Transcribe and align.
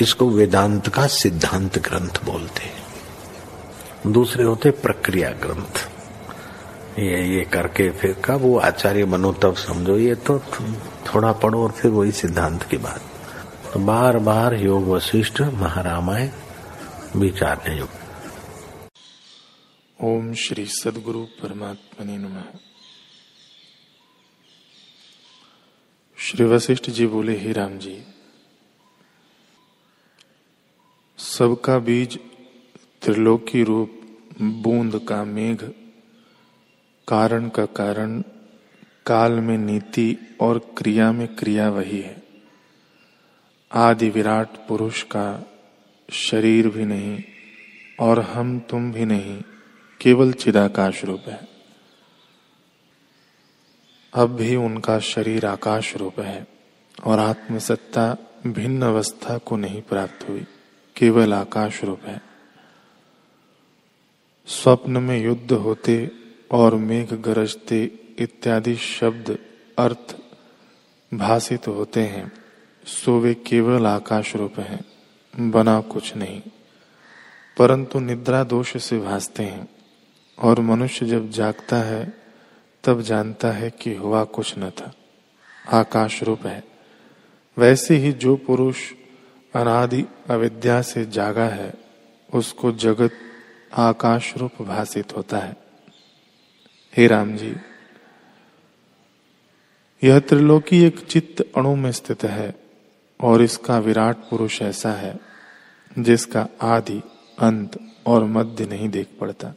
इसको 0.00 0.28
वेदांत 0.28 0.88
का 0.88 1.06
सिद्धांत 1.06 1.78
ग्रंथ 1.78 2.24
बोलते 2.24 2.62
हैं। 2.62 4.12
दूसरे 4.12 4.44
होते 4.44 4.70
प्रक्रिया 4.70 5.30
ग्रंथ। 5.30 5.88
ये 6.98 7.22
ये 7.28 7.44
करके 7.44 7.90
फिर 7.90 8.12
कब 8.24 8.40
वो 8.40 8.58
आचार्य 8.58 9.04
बनो, 9.04 9.32
तब 9.32 9.54
समझो, 9.56 9.96
ये 9.98 10.14
तो 10.14 10.38
थोड़ा 11.06 11.32
पढ़ो 11.32 11.62
और 11.64 11.70
फिर 11.70 11.90
वही 11.90 12.12
सिद्धांत 12.12 12.62
की 12.62 12.76
बात। 12.76 13.02
तो 13.72 13.80
बार 13.80 14.18
बार 14.18 14.54
योग 14.54 14.88
वशिष्ठ 14.88 15.40
महारामायण 15.40 16.30
विचारने 17.16 17.78
योग 17.78 17.88
ओम 20.00 20.32
श्री 20.34 20.64
सदगुरु 20.66 21.20
परमात्मा 21.42 22.04
नम। 22.08 22.42
श्री 26.18 26.44
वशिष्ठ 26.44 26.90
जी 26.90 27.06
बोले, 27.06 27.36
ही 27.36 27.52
राम 27.52 27.78
जी 27.78 28.02
सबका 31.38 31.78
बीज 31.78 32.18
त्रिलोकी 33.02 33.62
रूप, 33.62 34.00
बूंद 34.42 35.06
का 35.08 35.24
मेघ, 35.24 35.62
कारण 37.08 37.48
का 37.48 37.66
कारण, 37.66 38.20
काल 39.06 39.32
में 39.32 39.58
नीति 39.58 40.36
और 40.40 40.58
क्रिया 40.58 41.12
में 41.12 41.36
क्रिया 41.36 41.70
वही 41.70 42.00
है। 42.00 42.22
आदि 43.72 44.08
विराट 44.08 44.48
पुरुष 44.68 45.02
का 45.02 45.46
शरीर 46.10 46.68
भी 46.68 46.84
नहीं 46.84 47.24
और 48.00 48.20
हम 48.20 48.58
तुम 48.58 48.92
भी 48.92 49.04
नहीं, 49.04 49.42
केवल 50.00 50.32
चिदाकाश 50.32 51.04
रूप 51.04 51.20
है। 51.28 51.48
अब 54.14 54.36
भी 54.36 54.56
उनका 54.56 54.98
शरीर 54.98 55.46
आकाश 55.46 55.96
रूप 55.96 56.20
है 56.20 56.46
और 57.04 57.18
आत्मसत्ता 57.18 58.16
भिन्न 58.46 58.82
अवस्था 58.82 59.38
को 59.38 59.56
नहीं 59.56 59.82
प्राप्त 59.82 60.28
हुई। 60.28 60.46
केवल 60.98 61.34
आकाश 61.34 61.84
रूप 61.84 62.00
है। 62.02 62.22
स्वप्न 64.46 64.90
में 64.90 65.24
युद्ध 65.24 65.52
होते 65.52 66.10
और 66.50 66.74
मेघ 66.74 67.14
गरजते 67.14 67.84
इत्यादि 68.18 68.74
शब्द 68.74 69.38
अर्थ 69.78 70.16
भाषित 71.14 71.62
तो 71.62 71.72
होते 71.72 72.02
हैं। 72.02 72.32
सो 72.86 73.18
वे 73.18 73.34
केवल 73.34 73.86
आकाश 73.86 74.36
रूप 74.36 74.60
है, 74.60 74.80
बना 75.40 75.80
कुछ 75.80 76.16
नहीं। 76.16 76.42
परंतु 77.58 78.00
निद्रा 78.00 78.44
दोष 78.44 78.76
से 78.76 78.98
भासते 78.98 79.42
हैं 79.42 79.68
और 80.38 80.60
मनुष्य 80.60 81.06
जब 81.06 81.30
जागता 81.30 81.76
है, 81.76 82.14
तब 82.84 83.00
जानता 83.00 83.52
है 83.52 83.70
कि 83.70 83.94
हुआ 83.94 84.24
कुछ 84.24 84.54
न 84.58 84.70
था। 84.70 84.94
आकाश 85.72 86.22
रूप 86.22 86.46
है। 86.46 86.64
वैसे 87.58 87.96
ही 87.96 88.12
जो 88.12 88.36
पुरुष 88.36 88.76
अनादि 89.54 90.04
अविद्या 90.30 90.80
से 90.82 91.04
जागा 91.06 91.46
है, 91.48 91.72
उसको 92.34 92.72
जगत 92.72 93.12
आकाश 93.72 94.36
रूप 94.36 94.62
भाषित 94.62 95.16
होता 95.16 95.38
है। 95.38 95.56
हे 96.94 97.06
राम 97.06 97.36
जी, 97.36 97.54
यह 100.02 100.18
त्रिलोकी 100.20 100.82
एक 100.84 101.04
चित्त 101.06 101.40
अणु 101.56 101.74
में 101.76 101.90
स्थित 101.92 102.24
है 102.24 102.54
और 103.20 103.42
इसका 103.42 103.78
विराट 103.78 104.16
पुरुष 104.30 104.60
ऐसा 104.62 104.92
है, 104.92 105.18
जिसका 105.98 106.48
आदि, 106.62 107.00
अंत 107.38 107.78
और 108.06 108.24
मध्य 108.24 108.66
नहीं 108.66 108.88
देख 108.88 109.08
पड़ता 109.20 109.54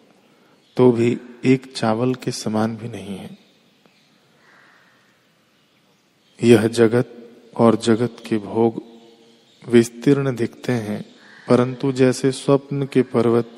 तो 0.78 0.91
भी 0.91 1.18
एक 1.46 1.72
चावल 1.75 2.13
के 2.16 2.31
समान 2.31 2.75
भी 2.78 2.88
नहीं 2.90 3.18
है। 3.18 3.38
यह 6.40 6.68
जगत 6.68 7.13
और 7.58 7.75
जगत 7.75 8.23
के 8.28 8.38
भोग 8.38 8.81
विस्तीर्ण 9.63 10.35
दिखते 10.35 10.72
हैं, 10.72 11.01
परंतु 11.47 11.91
जैसे 11.91 12.31
स्वप्न 12.31 12.85
के 12.85 13.01
पर्वत 13.03 13.51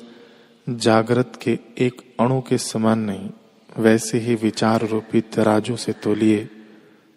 जागृत 0.66 1.38
के 1.42 1.58
एक 1.78 2.00
अणु 2.20 2.40
के 2.40 2.58
समान 2.58 2.98
नहीं, 3.00 3.30
वैसे 3.76 4.18
ही 4.18 4.34
विचार 4.34 4.86
रूपी 4.86 5.20
तराजू 5.34 5.76
से 5.76 5.92
तोलिए 5.92 6.48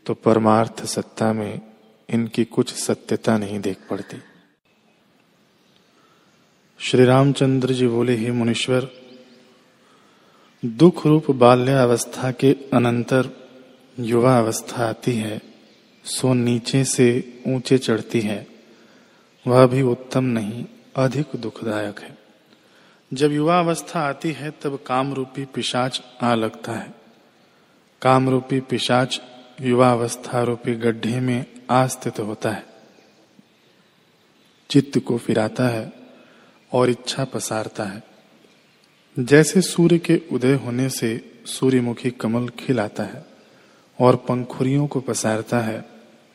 तो 0.06 0.14
परमार्थ 0.16 0.84
सत्ता 0.86 1.32
में 1.34 1.62
इनकी 2.10 2.44
कुछ 2.46 2.74
सत्यता 2.74 3.38
नहीं 3.38 3.60
देख 3.60 3.78
पड़ती। 3.90 4.18
श्री 6.80 7.06
रामचंद्र 7.06 7.74
जी 7.74 7.88
बोले, 7.88 8.16
ही 8.16 8.32
मुनीश्वर, 8.32 8.88
दुख 10.64 11.06
रूप 11.06 11.32
बाल्य 11.32 11.74
अवस्था 11.74 12.32
के 12.32 12.52
अनंतर 12.74 13.30
युवा 14.00 14.38
अवस्था 14.38 14.86
आती 14.86 15.16
है, 15.16 15.42
सो 16.06 16.34
नीचे 16.34 16.84
से 16.86 17.08
ऊँचे 17.48 17.78
चढ़ती 17.78 18.20
है। 18.22 18.46
वह 19.48 19.68
भी 19.68 19.82
उत्तम 19.82 20.24
नहीं, 20.24 20.66
अधिक 20.96 21.26
दुखदायक 21.36 22.00
है। 22.00 22.18
जब 23.14 23.32
युवा 23.32 23.60
अवस्था 23.60 24.00
आती 24.00 24.32
है, 24.32 24.52
तब 24.52 24.80
काम 24.88 25.14
रूपी 25.14 25.46
पिशाच 25.46 26.02
आ 26.22 26.36
लगता 26.36 26.72
है। 26.72 26.94
काम 28.02 28.30
रूपी 28.30 28.60
पिशाच 28.60 29.22
युवा 29.62 29.92
अवस्था 29.92 30.44
रूपी 30.44 30.76
गड्ढे 30.76 31.20
में 31.20 31.46
आस्थित 31.70 32.20
होता 32.20 32.52
है। 32.52 32.66
चित्त 34.70 35.00
को 35.00 35.18
फिराता 35.18 35.68
है 35.68 35.94
और 36.74 36.90
इच्छा 36.90 37.26
पसारता 37.26 37.84
है। 37.84 38.04
जैसे 39.20 39.62
सूर्य 39.62 39.98
के 39.98 40.22
उदय 40.32 40.54
होने 40.54 40.90
से 40.90 41.40
सूर्यमुखी 41.46 42.12
कमल 42.12 42.50
खिलाता 42.50 43.04
है 43.04 43.26
और 44.00 44.16
पंखुरियों 44.16 44.88
को 44.88 45.00
पसारता 45.00 45.60
है, 45.60 45.90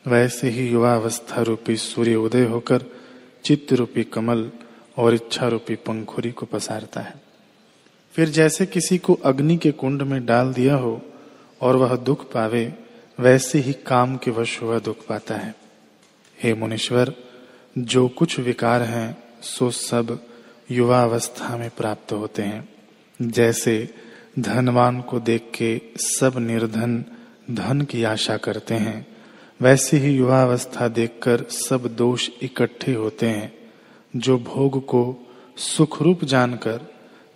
वैसे 0.07 0.49
ही 0.49 0.69
युवा 0.69 0.95
अवस्था 0.95 1.41
रूपी 1.41 1.75
सूर्य 1.75 2.15
उदय 2.15 2.45
होकर 2.45 3.02
चित्त 3.43 3.73
रूपी 3.73 4.03
कमल 4.03 4.51
और 4.97 5.13
इच्छा 5.13 5.47
रूपी 5.47 5.75
पंखुरी 5.75 6.31
को 6.31 6.45
पसारता 6.45 7.01
है। 7.01 7.15
फिर 8.13 8.29
जैसे 8.29 8.65
किसी 8.65 8.97
को 8.97 9.13
अग्नि 9.13 9.57
के 9.57 9.71
कुंड 9.71 10.01
में 10.01 10.25
डाल 10.25 10.53
दिया 10.53 10.75
हो 10.75 11.01
और 11.61 11.75
वह 11.75 11.95
दुख 11.95 12.31
पावे, 12.31 12.73
वैसे 13.19 13.59
ही 13.59 13.73
काम 13.73 14.17
के 14.17 14.31
वश 14.31 14.63
वह 14.63 14.79
दुख 14.79 15.05
पाता 15.05 15.35
है। 15.35 15.55
हे 16.43 16.53
मुनीश्वर, 16.53 17.13
जो 17.77 18.07
कुछ 18.07 18.39
विकार 18.39 18.81
हैं, 18.81 19.23
सो 19.41 19.71
सब 19.71 20.19
युवा 20.71 21.03
अवस्था 21.03 21.57
में 21.57 21.69
प्राप्त 21.69 22.13
होते 22.13 22.41
हैं। 22.41 22.69
जैसे 23.21 23.89
धनवान 24.39 25.01
को 25.01 25.19
देख 25.19 25.51
के 25.55 25.81
सब 25.97 26.33
निर्धन 26.37 27.05
धन 27.51 27.81
की 27.81 28.03
आशा 28.03 28.37
करते 28.37 28.75
हैं 28.75 29.12
वैसे 29.63 29.97
ही 29.97 30.15
युवा 30.15 30.43
अवस्था 30.43 30.87
देखकर 30.87 31.43
सब 31.43 31.95
दोष 31.95 32.29
इकट्ठे 32.41 32.93
होते 32.93 33.27
हैं। 33.27 33.53
जो 34.15 34.39
भोग 34.39 34.85
को 34.85 35.31
सुख 35.57 36.01
रूप 36.01 36.23
जानकर 36.23 36.81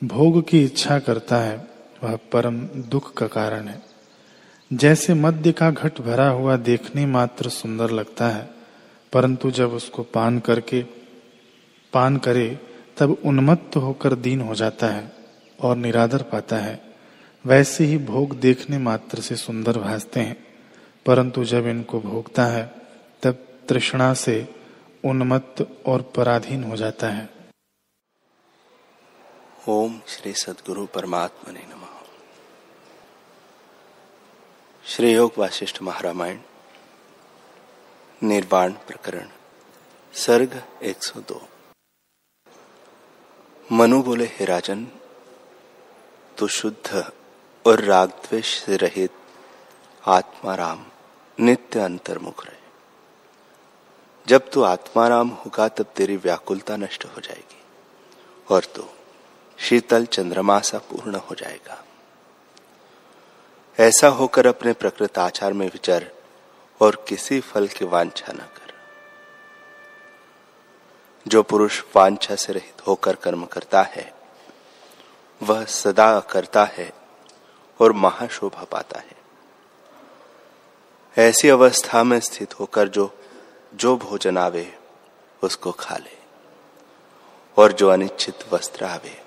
भोग 0.04 0.48
की 0.48 0.64
इच्छा 0.64 1.00
करता 1.00 1.38
है, 1.38 1.68
वह 2.04 2.16
परम 2.16 2.58
दुख 2.62 3.14
का 3.14 3.28
कारण 3.28 3.68
है। 3.68 3.82
जैसे 4.74 5.14
मध्य 5.14 5.52
का 5.52 5.72
घट 5.72 6.02
भरा 6.02 6.30
हुआ 6.30 6.58
देखने 6.58 7.06
मात्र 7.06 7.50
सुंदर 7.50 7.92
लगता 7.92 8.28
है, 8.28 8.50
परंतु 9.14 9.52
जब 9.52 9.72
उसको 9.72 10.04
पान 10.04 10.40
करके, 10.40 10.84
पान 11.94 12.18
करे, 12.18 12.60
तब 12.98 13.18
उन्मत्त 13.26 13.76
होकर 13.76 14.16
दीन 14.16 14.42
हो 14.42 14.56
जाता 14.56 14.88
है 14.88 15.12
और 15.62 15.78
निरादर 15.78 16.22
पाता 16.22 16.58
है। 16.58 16.82
वैसे 17.46 17.86
ही 17.86 17.98
भोग 17.98 18.40
देखने 18.40 18.78
मात्र 18.78 19.22
से 19.22 19.36
सुंदर 19.36 19.78
भासते 19.78 20.20
हैं। 20.20 20.47
परंतु 21.08 21.44
जब 21.44 21.68
इनको 21.68 22.00
भोगता 22.00 22.46
है, 22.46 22.64
तब 23.24 23.48
तृष्णा 23.70 24.14
से 24.14 24.56
उन्मत्त 25.06 25.68
और 25.86 26.02
पराधीन 26.02 26.64
हो 26.64 26.76
जाता 26.76 27.08
है। 27.08 27.30
ओम 29.70 30.02
श्री 30.08 30.34
सदगुरु 30.34 30.86
परमात्मा 30.86 31.52
ने 31.52 31.60
नम। 31.60 31.86
श्री 34.86 35.14
योग 35.14 35.34
वाशिष्ठ 35.38 35.82
महारामायण, 35.82 36.40
निर्वाण 38.24 38.72
प्रकरण, 38.72 39.30
सर्ग 40.14 40.64
102 40.82 41.42
मनु 43.72 44.04
बोले, 44.04 44.26
हे 44.26 44.46
राजन 44.46 44.88
तो 46.38 46.48
शुद्ध 46.48 47.12
और 47.66 47.80
राग 47.80 48.10
द्वेष 48.10 48.60
से 48.60 48.78
रहित 48.78 49.12
आत्माराम 50.08 50.86
नित्य 51.40 51.80
अंतर्मुख 51.80 52.46
रहे। 52.46 52.58
जब 54.28 54.50
तू 54.50 54.64
आत्माराम 54.64 55.30
होगा, 55.30 55.68
तब 55.68 55.84
तेरी 55.84 56.18
व्याकुलता 56.18 56.76
नष्ट 56.76 57.06
हो 57.06 57.22
जाएगी 57.22 57.62
और 58.50 58.64
तो 58.64 58.94
शीतल 59.58 60.06
चंद्रमा 60.06 60.60
सा 60.60 60.78
पूर्ण 60.78 61.16
हो 61.16 61.36
जाएगा। 61.36 61.84
ऐसा 63.80 64.08
होकर 64.08 64.48
अपने 64.48 64.74
प्रकृत 64.74 65.18
आचार 65.18 65.54
में 65.54 65.68
विचर 65.68 66.12
और 66.82 67.06
किसी 67.08 67.40
फल 67.40 67.68
की 67.68 67.86
वांछा 67.86 68.34
न 68.34 68.38
कर। 68.38 68.74
जो 71.28 71.44
पुरुष 71.44 71.84
वांछा 71.96 72.36
से 72.36 72.54
रहित 72.54 72.88
होकर 72.88 73.16
कर्म 73.16 73.46
करता 73.46 73.82
है, 73.82 74.14
वह 75.44 75.66
सदा 75.66 76.20
करता 76.20 76.64
है 76.64 76.94
और 77.82 77.92
महाशोभा 77.92 78.64
पाता 78.64 79.00
है। 79.00 79.17
ऐसी 81.18 81.50
अवस्था 81.50 82.04
में 82.04 82.20
स्थित 82.20 82.60
होकर 82.60 82.88
जो 82.88 83.18
जो 83.74 83.98
भोजन 83.98 84.38
आवे, 84.38 84.78
उसको 85.44 85.72
खा 85.72 85.98
ले। 85.98 86.18
और 87.58 87.72
जो 87.72 87.90
अनिश्चित 87.90 88.40
वस्त्र 88.54 88.86
आवे, 88.86 89.24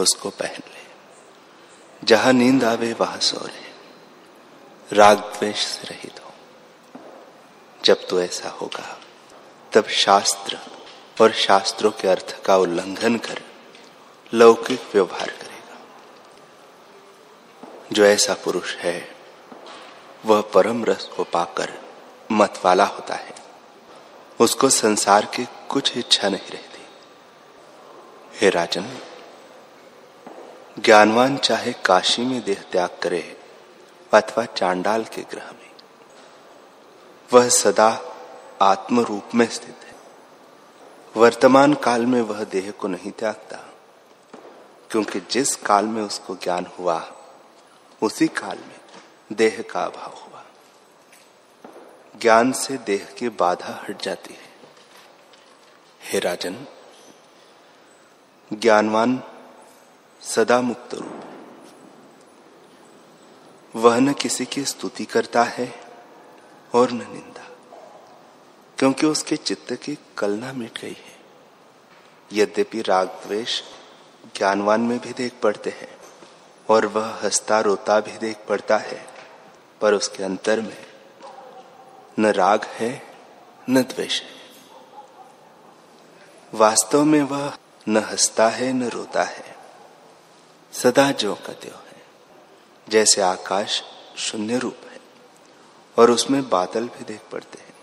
उसको 0.00 0.30
पहन 0.30 0.62
ले। 0.66 0.86
जहाँ 2.04 2.32
नींद 2.32 2.64
आवे, 2.64 2.92
वहाँ 2.92 3.18
सो 3.18 3.46
ले। 3.46 3.64
राग 4.96 5.18
द्वेष 5.18 5.66
से 5.66 5.94
रहित 5.94 6.20
हो। 6.24 6.30
जब 7.84 8.08
तो 8.08 8.20
ऐसा 8.20 8.48
होगा, 8.48 9.00
तब 9.72 9.84
शास्त्र 9.84 10.58
और 11.20 11.32
शास्त्रों 11.32 11.90
के 11.90 12.08
अर्थ 12.08 12.44
का 12.44 12.56
उल्लंघन 12.56 13.18
कर 13.18 13.42
लौकिक 14.34 14.80
व्यवहार 14.94 15.30
करेगा। 15.30 15.78
जो 17.92 18.04
ऐसा 18.04 18.34
पुरुष 18.34 18.76
है 18.76 19.13
वह 20.24 20.40
परम 20.54 20.84
रस 20.84 21.08
को 21.16 21.24
पाकर 21.24 21.72
मत 22.32 22.60
वाला 22.64 22.84
होता 22.84 23.14
है। 23.14 23.34
उसको 24.40 24.68
संसार 24.68 25.24
की 25.24 25.46
कुछ 25.68 25.96
इच्छा 25.96 26.28
नहीं 26.28 26.50
रहती। 26.50 26.82
हे 28.40 28.50
राजन, 28.50 28.86
ज्ञानवान 30.78 31.36
चाहे 31.36 31.72
काशी 31.84 32.22
में 32.22 32.40
देह 32.44 32.64
त्याग 32.72 32.98
करे 33.02 33.36
अथवा 34.12 34.44
चांडाल 34.44 35.04
के 35.04 35.22
ग्रह 35.22 35.50
में, 35.50 35.70
वह 37.30 37.48
सदा 37.48 37.90
आत्म 38.62 39.00
रूप 39.00 39.34
में 39.34 39.46
स्थित 39.46 39.76
है। 39.84 39.94
वर्तमान 41.16 41.74
काल 41.74 42.06
में 42.06 42.20
वह 42.22 42.44
देह 42.44 42.70
को 42.70 42.88
नहीं 42.88 43.10
त्यागता, 43.10 43.58
क्योंकि 44.90 45.20
जिस 45.30 45.54
काल 45.56 45.84
में 45.84 46.02
उसको 46.02 46.36
ज्ञान 46.36 46.66
हुआ, 46.78 47.12
उसी 48.02 48.26
काल 48.28 48.58
में 48.58 48.78
देह 49.32 49.64
का 49.70 49.84
अभाव 49.84 50.14
हुआ। 50.14 50.44
ज्ञान 52.20 52.52
से 52.52 52.76
देह 52.76 53.04
की 53.18 53.28
बाधा 53.28 53.84
हट 53.88 54.02
जाती 54.02 54.34
है। 54.34 54.54
हे 56.02 56.18
राजन, 56.18 56.66
ज्ञानवान 58.52 59.22
सदा 60.20 60.60
मुक्त 60.60 60.94
रूप। 60.94 61.24
वह 63.76 63.98
न 63.98 64.12
किसी 64.12 64.44
की 64.44 64.64
स्तुति 64.64 65.04
करता 65.04 65.42
है 65.42 65.80
और 66.74 66.90
न 66.90 66.96
निंदा, 66.96 67.50
क्योंकि 68.78 69.06
उसके 69.06 69.36
चित्त 69.36 69.72
की 69.72 69.98
कलना 70.18 70.52
मिट 70.52 70.78
गई 70.78 70.96
है। 70.98 71.20
यद्यपि 72.32 72.82
राग 72.82 73.08
द्वेष 73.08 73.62
ज्ञानवान 74.36 74.80
में 74.80 74.98
भी 74.98 75.12
देख 75.12 75.32
पड़ते 75.42 75.70
हैं 75.70 75.98
और 76.68 76.86
वह 76.86 77.06
हंसता 77.06 77.60
रोता 77.60 78.00
भी 78.00 78.18
देख 78.18 78.38
पड़ता 78.48 78.78
है 78.78 79.13
पर 79.84 79.94
उसके 79.94 80.22
अंतर 80.22 80.60
में 80.60 80.86
न 82.18 82.26
राग 82.26 82.64
है, 82.64 83.02
न 83.70 83.82
द्वेष 83.82 84.22
है। 84.22 84.28
वास्तव 86.54 87.04
में 87.04 87.22
वह 87.22 87.58
न 87.88 87.96
हंसता 87.96 88.48
है, 88.48 88.72
न 88.72 88.88
रोता 88.88 89.22
है। 89.22 89.56
सदा 90.72 91.10
जो 91.10 91.34
का 91.34 91.52
त्यों 91.52 91.88
है, 91.88 92.02
जैसे 92.88 93.22
आकाश 93.22 93.82
शून्य 94.16 94.58
रूप 94.58 94.76
है, 94.90 95.00
और 95.98 96.10
उसमें 96.10 96.48
बादल 96.48 96.84
भी 96.84 97.04
देख 97.04 97.20
पड़ते 97.32 97.58
हैं। 97.58 97.74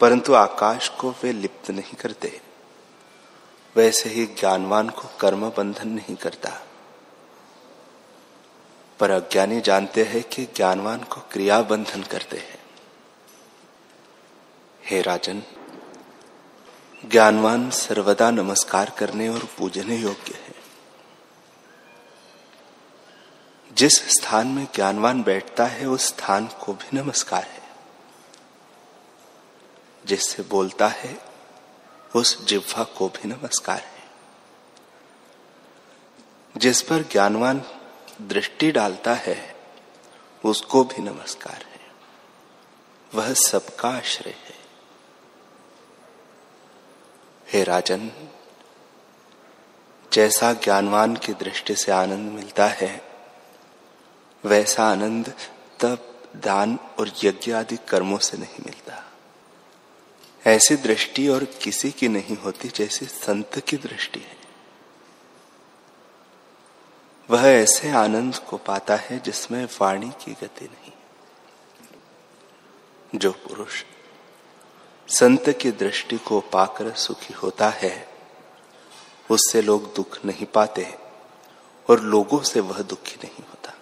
परंतु 0.00 0.34
आकाश 0.34 0.88
को 0.88 1.10
वे 1.10 1.32
लिप्त 1.32 1.70
नहीं 1.70 1.94
करते, 1.94 2.40
वैसे 3.76 4.08
ही 4.08 4.26
ज्ञानवान 4.26 4.88
को 4.88 5.02
कर्म 5.20 5.50
बंधन 5.50 5.88
नहीं 5.88 6.16
करता। 6.16 6.66
पर 9.02 9.10
अज्ञानी 9.10 9.60
जानते 9.60 10.04
हैं 10.04 10.22
कि 10.22 10.44
ज्ञानवान 10.44 10.98
को 10.98 11.20
क्रिया 11.20 11.62
बंधन 11.62 12.02
करते 12.02 12.36
हैं। 12.36 12.62
हे 14.84 15.02
राजन, 15.02 15.42
ज्ञानवान 17.06 17.70
सर्वदा 17.70 18.30
नमस्कार 18.30 18.90
करने 18.98 19.28
और 19.28 19.48
पूजने 19.58 19.96
योग्य 19.96 20.34
है। 20.34 20.54
जिस 23.74 23.92
स्थान 23.92 24.46
में 24.46 24.68
ज्ञानवान 24.74 25.22
बैठता 25.22 25.64
है, 25.64 25.86
उस 25.86 26.06
स्थान 26.06 26.46
को 26.46 26.72
भी 26.72 26.98
नमस्कार 26.98 27.44
है। 27.44 27.62
जिससे 30.06 30.42
बोलता 30.42 30.88
है, 30.88 31.18
उस 32.16 32.46
जिह्वा 32.46 32.84
को 32.84 33.08
भी 33.08 33.28
नमस्कार 33.28 33.78
है। 33.78 34.04
जिस 36.56 36.82
पर 36.82 37.02
ज्ञानवान 37.02 37.62
दृष्टि 38.28 38.72
डालता 38.72 39.14
है, 39.14 39.56
उसको 40.44 40.84
भी 40.84 41.02
नमस्कार 41.02 41.64
है। 41.72 41.80
वह 43.14 43.32
सबका 43.32 43.88
आश्रय 43.88 44.30
है। 44.30 44.54
हे 47.52 47.64
राजन, 47.64 48.10
जैसा 50.12 50.52
ज्ञानवान 50.52 51.16
की 51.16 51.32
दृष्टि 51.32 51.74
से 51.76 51.92
आनंद 51.92 52.32
मिलता 52.32 52.66
है, 52.66 53.08
वैसा 54.44 54.84
आनंद 54.84 55.34
तब 55.80 56.30
दान 56.36 56.78
और 56.98 57.12
यज्ञ 57.24 57.52
आदि 57.52 57.76
कर्मों 57.76 58.18
से 58.18 58.36
नहीं 58.36 58.64
मिलता। 58.66 59.12
ऐसी 60.46 60.76
दृष्टि 60.76 61.28
और 61.28 61.44
किसी 61.44 61.90
की 61.90 62.08
नहीं 62.08 62.36
होती 62.36 62.68
जैसी 62.68 63.06
संत 63.06 63.58
की 63.58 63.76
दृष्टि 63.76 64.20
है। 64.20 64.41
वह 67.30 67.42
ऐसे 67.46 67.90
आनंद 67.90 68.36
को 68.36 68.56
पाता 68.56 68.96
है 68.96 69.18
जिसमें 69.18 69.68
वाणी 69.80 70.10
की 70.10 70.32
गति 70.32 70.64
नहीं। 70.64 70.92
जो 73.18 73.32
पुरुष 73.32 73.84
संत 75.08 75.48
की 75.48 75.70
दृष्टि 75.70 76.18
को 76.18 76.40
पाकर 76.40 76.92
सुखी 76.92 77.34
होता 77.34 77.68
है, 77.68 78.08
उससे 79.30 79.62
लोग 79.62 79.94
दुख 79.94 80.24
नहीं 80.24 80.46
पाते 80.46 80.98
और 81.90 82.00
लोगों 82.00 82.40
से 82.42 82.60
वह 82.60 82.82
दुखी 82.82 83.16
नहीं 83.16 83.44
होता। 83.48 83.72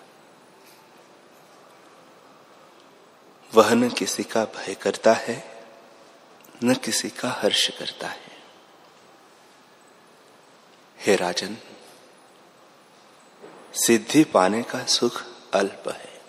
वह 3.54 3.74
न 3.74 3.88
किसी 3.88 4.22
का 4.22 4.44
भय 4.44 4.74
करता 4.74 5.12
है, 5.12 5.64
न 6.64 6.74
किसी 6.74 7.10
का 7.10 7.30
हर्ष 7.30 7.68
करता 7.78 8.08
है। 8.08 8.30
हे 11.00 11.16
राजन 11.16 11.56
सिद्धि 13.74 14.24
पाने 14.24 14.62
का 14.62 14.84
सुख 14.84 15.22
अल्प 15.54 15.88
है। 15.88 16.20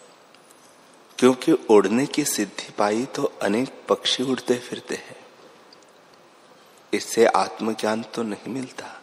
क्योंकि 1.18 1.52
उड़ने 1.52 2.06
की 2.06 2.26
सिद्धि 2.26 2.72
पाई 2.72 3.06
तो 3.06 3.34
अनेक 3.42 3.82
पक्षी 3.90 4.24
उड़ते 4.24 4.60
फिरते 4.60 4.96
हैं। 4.96 5.26
इससे 6.94 7.26
आत्मज्ञान 7.26 8.04
तो 8.04 8.24
नहीं 8.24 8.54
मिलता 8.54 9.02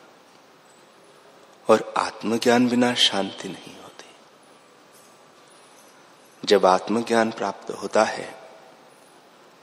और 1.68 1.94
आत्मज्ञान 1.96 2.68
बिना 2.68 2.94
शांति 2.94 3.48
नहीं 3.48 3.82
होती। 3.82 4.16
जब 6.44 6.66
आत्मज्ञान 6.66 7.30
प्राप्त 7.30 7.70
होता 7.70 8.04
है, 8.04 8.40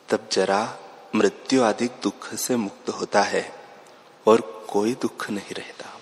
तब 0.10 0.30
जरा 0.32 0.78
मृत्यु 1.16 1.64
आदि 1.64 1.88
दुख 1.88 2.34
से 2.34 2.56
मुक्त 2.56 2.90
होता 2.90 3.22
है 3.22 3.56
और 4.28 4.68
कोई 4.70 4.96
दुख 4.96 5.30
नहीं 5.30 5.54
रहता। 5.54 5.95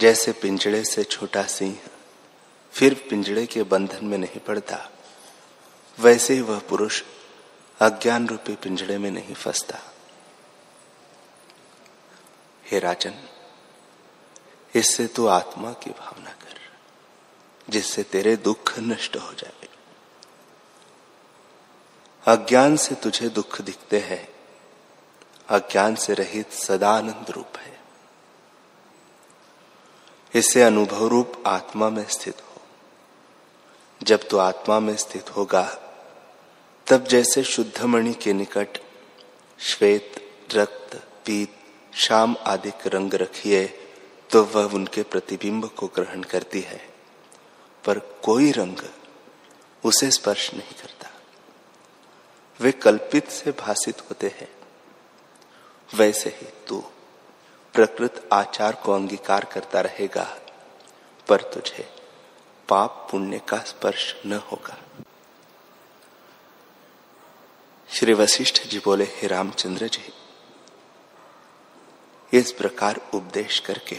जैसे 0.00 0.32
पिंजड़े 0.32 0.84
से 0.84 1.04
छोटा 1.04 1.42
सिंह 1.42 1.78
फिर 2.74 2.94
पिंजड़े 3.10 3.46
के 3.46 3.62
बंधन 3.62 4.04
में 4.06 4.18
नहीं 4.18 4.40
पड़ता, 4.40 4.90
वैसे 5.98 6.34
ही 6.34 6.40
वह 6.40 6.58
पुरुष 6.58 7.02
अज्ञान 7.80 8.26
रूपी 8.28 8.54
पिंजड़े 8.54 8.98
में 8.98 9.10
नहीं 9.10 9.34
फंसता। 9.34 9.78
हे 12.66 12.78
राजन, 12.78 13.14
इससे 14.74 15.06
तू 15.06 15.26
आत्मा 15.26 15.72
की 15.72 15.90
भावना 15.90 16.30
कर, 16.30 16.58
जिससे 17.68 18.02
तेरे 18.02 18.36
दुख 18.36 18.78
नष्ट 18.78 19.16
हो 19.16 19.32
जाए। 19.32 19.68
अज्ञान 22.26 22.76
से 22.76 22.94
तुझे 22.94 23.28
दुख 23.28 23.60
दिखते 23.60 23.98
हैं, 24.00 24.28
अज्ञान 25.48 25.94
से 25.94 26.14
रहित 26.14 26.52
सदानंद 26.52 27.30
रूप 27.30 27.56
है। 27.56 27.73
इसे 30.34 30.62
अनुभव 30.62 31.06
रूप 31.06 31.42
आत्मा 31.46 31.90
में 31.90 32.08
स्थित 32.08 32.40
हो। 32.40 32.62
जब 34.02 34.28
तू 34.28 34.38
आत्मा 34.38 34.80
में 34.80 34.96
स्थित 34.96 35.36
होगा, 35.36 35.64
तब 36.86 37.04
जैसे 37.04 37.42
शुद्ध 37.42 37.82
मणि 37.82 38.14
के 38.14 38.32
निकट 38.32 38.78
श्वेत, 39.60 40.14
रक्त, 40.54 40.96
पीत, 41.26 41.56
शाम 41.94 42.36
आदि 42.40 42.72
रंग 42.86 43.14
रखिए 43.14 43.66
तो 44.30 44.44
वह 44.44 44.74
उनके 44.74 45.02
प्रतिबिंब 45.02 45.68
को 45.68 45.86
ग्रहण 45.86 46.22
करती 46.22 46.60
है। 46.60 46.88
पर 47.84 47.98
कोई 47.98 48.50
रंग 48.50 48.76
उसे 49.84 50.10
स्पर्श 50.10 50.54
नहीं 50.54 50.74
करता। 50.82 51.10
वे 52.60 52.72
कल्पित 52.72 53.28
से 53.28 53.50
भाषित 53.50 54.00
होते 54.00 54.26
हैं। 54.26 54.48
वैसे 55.94 56.30
ही 56.30 56.48
तू 56.68 56.84
प्रकृत 57.74 58.28
आचार 58.32 58.74
को 58.74 58.92
अंगीकार 58.92 59.44
करता 59.44 59.80
रहेगा, 59.80 60.26
पर 61.28 61.40
तुझे 61.40 61.88
पाप 62.68 63.08
पुण्य 63.10 63.40
का 63.48 63.58
स्पर्श 63.58 64.14
न 64.26 64.32
होगा। 64.32 64.76
श्री 67.88 68.14
वशिष्ठ 68.14 68.62
जी 68.66 68.78
बोले, 68.78 69.04
हे 69.04 69.26
रामचंद्र 69.26 69.88
जी, 69.88 70.12
इस 72.32 72.52
प्रकार 72.52 73.00
उपदेश 73.14 73.58
करके 73.58 73.98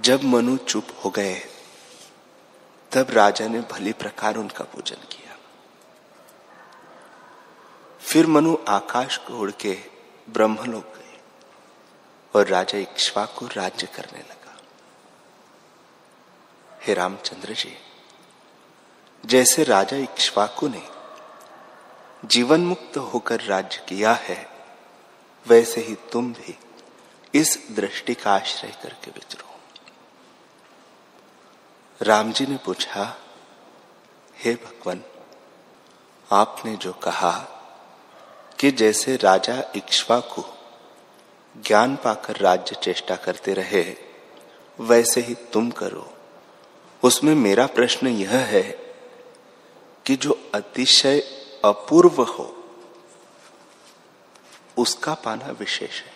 जब 0.00 0.24
मनु 0.24 0.56
चुप 0.56 0.86
हो 1.04 1.10
गए, 1.10 1.34
तब 2.92 3.10
राजा 3.10 3.48
ने 3.48 3.60
भली 3.60 3.92
प्रकार 3.92 4.36
उनका 4.36 4.64
पूजन 4.64 5.06
किया। 5.10 5.36
फिर 8.00 8.26
मनु 8.26 8.56
आकाश 8.68 9.16
को 9.16 9.38
उड़ 9.38 9.50
के 9.50 9.78
ब्रह्मलोक 10.30 10.95
और 12.36 12.46
राजा 12.46 12.78
इक्ष्वा 12.78 13.24
को 13.26 13.46
राज्य 13.46 13.86
करने 13.86 14.18
लगा। 14.18 14.56
हे 16.82 16.94
रामचंद्र 16.94 17.54
जी, 17.54 17.76
जैसे 19.24 19.64
राजा 19.64 19.96
इक्ष्वाकु 19.96 20.68
ने 20.68 20.82
जीवन 22.24 22.60
मुक्त 22.60 22.96
होकर 22.96 23.40
राज्य 23.40 23.84
किया 23.88 24.12
है, 24.12 24.48
वैसे 25.46 25.80
ही 25.80 25.94
तुम 26.12 26.32
भी 26.32 26.58
इस 27.34 27.58
दृष्टि 27.72 28.14
का 28.14 28.34
आश्रय 28.34 28.70
करके 28.82 29.10
विचरो 29.10 29.44
राम 32.00 32.32
जी 32.32 32.46
ने 32.46 32.56
पूछा, 32.56 33.16
हे 34.36 34.54
भगवान, 34.54 35.02
आपने 36.28 36.76
जो 36.76 36.92
कहा 36.92 37.32
कि 38.58 38.70
जैसे 38.70 39.16
राजा 39.16 39.62
इक्ष्वा 39.76 40.18
को 40.20 40.55
ज्ञान 41.62 41.96
पाकर 41.96 42.36
राज्य 42.36 42.76
चेष्टा 42.82 43.16
करते 43.16 43.54
रहे, 43.54 43.96
वैसे 44.80 45.20
ही 45.20 45.34
तुम 45.34 45.70
करो। 45.70 46.14
उसमें 47.02 47.34
मेरा 47.34 47.66
प्रश्न 47.66 48.06
यह 48.06 48.30
है 48.30 48.62
कि 50.06 50.16
जो 50.16 50.50
अतिशय 50.54 51.18
अपूर्व 51.64 52.22
हो, 52.22 52.64
उसका 54.78 55.14
पाना 55.14 55.46
विशेष 55.46 56.02
है। 56.02 56.12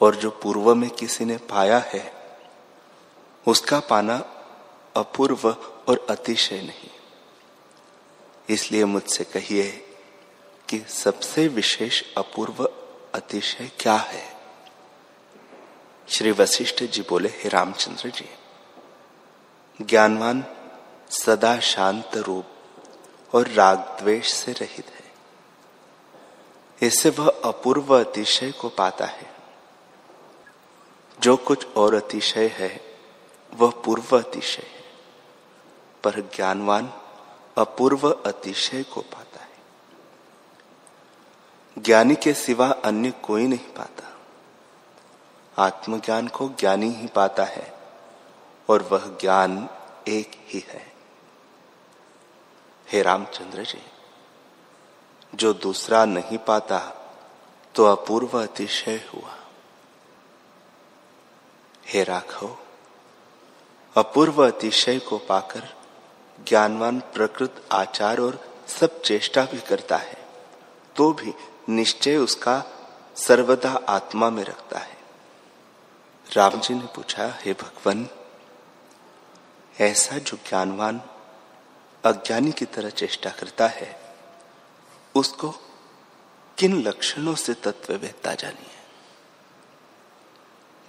और 0.00 0.16
जो 0.16 0.30
पूर्व 0.30 0.74
में 0.74 0.90
किसी 0.90 1.24
ने 1.24 1.36
पाया 1.36 1.78
है, 1.78 2.12
उसका 3.48 3.80
पाना 3.80 4.16
अपूर्व 4.96 5.50
और 5.88 6.06
अतिशय 6.10 6.62
नहीं। 6.62 6.90
इसलिए 8.48 8.84
मुझसे 8.84 9.24
कहिए 9.24 9.96
कि 10.68 10.80
सबसे 10.88 11.48
विशेष 11.48 12.02
अपूर्व 12.16 12.83
अतिशय 13.14 13.70
क्या 13.80 13.96
है? 13.96 14.36
श्री 16.08 16.30
वशिष्ठ 16.30 16.84
जी 16.84 17.02
बोले, 17.02 17.28
हे 17.28 17.48
रामचंद्र 17.48 18.10
जी, 18.10 18.28
ज्ञानवान 19.84 20.44
सदा 21.10 21.60
शांत 21.60 22.16
रूप 22.16 22.46
और 23.34 23.48
राग 23.48 23.78
द्वेष 23.78 24.32
से 24.32 24.52
रहित 24.52 24.86
है। 24.86 25.12
इससे 26.86 27.10
वह 27.10 27.42
अपूर्व 27.44 28.00
अतिशय 28.00 28.50
को 28.50 28.68
पाता 28.68 29.04
है। 29.04 29.34
जो 31.20 31.36
कुछ 31.36 31.66
और 31.76 31.94
अतिशय 31.94 32.46
है, 32.46 32.98
वह 33.54 33.70
पूर्व 33.70 34.18
अतिशय 34.18 34.62
है, 34.62 34.84
पर 36.04 36.20
ज्ञानवान 36.20 36.92
अपूर्व 37.58 38.10
अतिशय 38.10 38.82
को 38.82 39.00
पाता 39.00 39.23
ज्ञानी 41.78 42.14
के 42.14 42.34
सिवा 42.34 42.68
अन्य 42.84 43.10
कोई 43.10 43.46
नहीं 43.46 43.72
पाता। 43.74 44.10
आत्मज्ञान 45.58 46.28
को 46.28 46.48
ज्ञानी 46.48 46.88
ही 46.90 47.06
पाता 47.06 47.44
है, 47.44 47.72
और 48.68 48.82
वह 48.82 49.06
ज्ञान 49.20 49.68
एक 50.08 50.30
ही 50.48 50.64
है। 50.68 50.92
हे 52.92 53.02
रामचंद्र 53.02 53.64
जी, 53.64 53.82
जो 55.34 55.52
दूसरा 55.54 56.04
नहीं 56.04 56.38
पाता 56.38 56.78
तो 57.74 57.84
अपूर्व 57.84 58.42
अतिशय 58.42 59.00
हुआ। 59.14 59.36
हे 61.86 62.04
राघव, 62.04 62.56
अपूर्व 63.96 64.46
अतिशय 64.46 64.98
को 64.98 65.18
पाकर 65.18 65.68
ज्ञानवान 66.38 67.00
प्रकृत 67.14 67.64
आचार 67.72 68.20
और 68.20 68.38
सब 68.68 69.00
चेष्टा 69.02 69.42
भी 69.44 69.60
करता 69.60 69.96
है 69.96 70.16
तो 70.96 71.12
भी 71.12 71.34
निश्चय 71.68 72.16
उसका 72.16 72.64
सर्वदा 73.16 73.72
आत्मा 73.88 74.30
में 74.30 74.44
रखता 74.44 74.78
है। 74.78 74.96
राम 76.32 76.60
जी 76.60 76.74
ने 76.74 76.86
पूछा, 76.86 77.38
हे 77.40 77.52
भगवान, 77.52 78.08
ऐसा 79.80 80.18
जो 80.18 80.36
ज्ञानवान, 80.36 81.02
अज्ञानी 82.04 82.52
की 82.52 82.64
तरह 82.64 82.90
चेष्टा 82.90 83.30
करता 83.30 83.66
है, 83.66 84.14
उसको 85.14 85.54
किन 86.58 86.82
लक्षणों 86.82 87.34
से 87.34 87.54
तत्व 87.54 87.94
वेदता 87.94 88.34
जानी 88.34 88.66
है? 88.66 88.84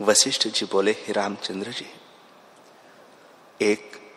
वशिष्ठ 0.02 0.48
जी 0.48 0.66
बोले, 0.66 0.92
हे 0.92 1.14
रामचंद्र 1.14 1.72
जी, 1.72 1.94
एक 3.62 4.14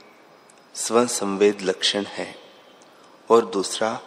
स्वसंवेद 0.75 1.61
लक्षण 1.61 2.05
है 2.05 2.35
और 3.31 3.47
दूसरा 3.47 4.01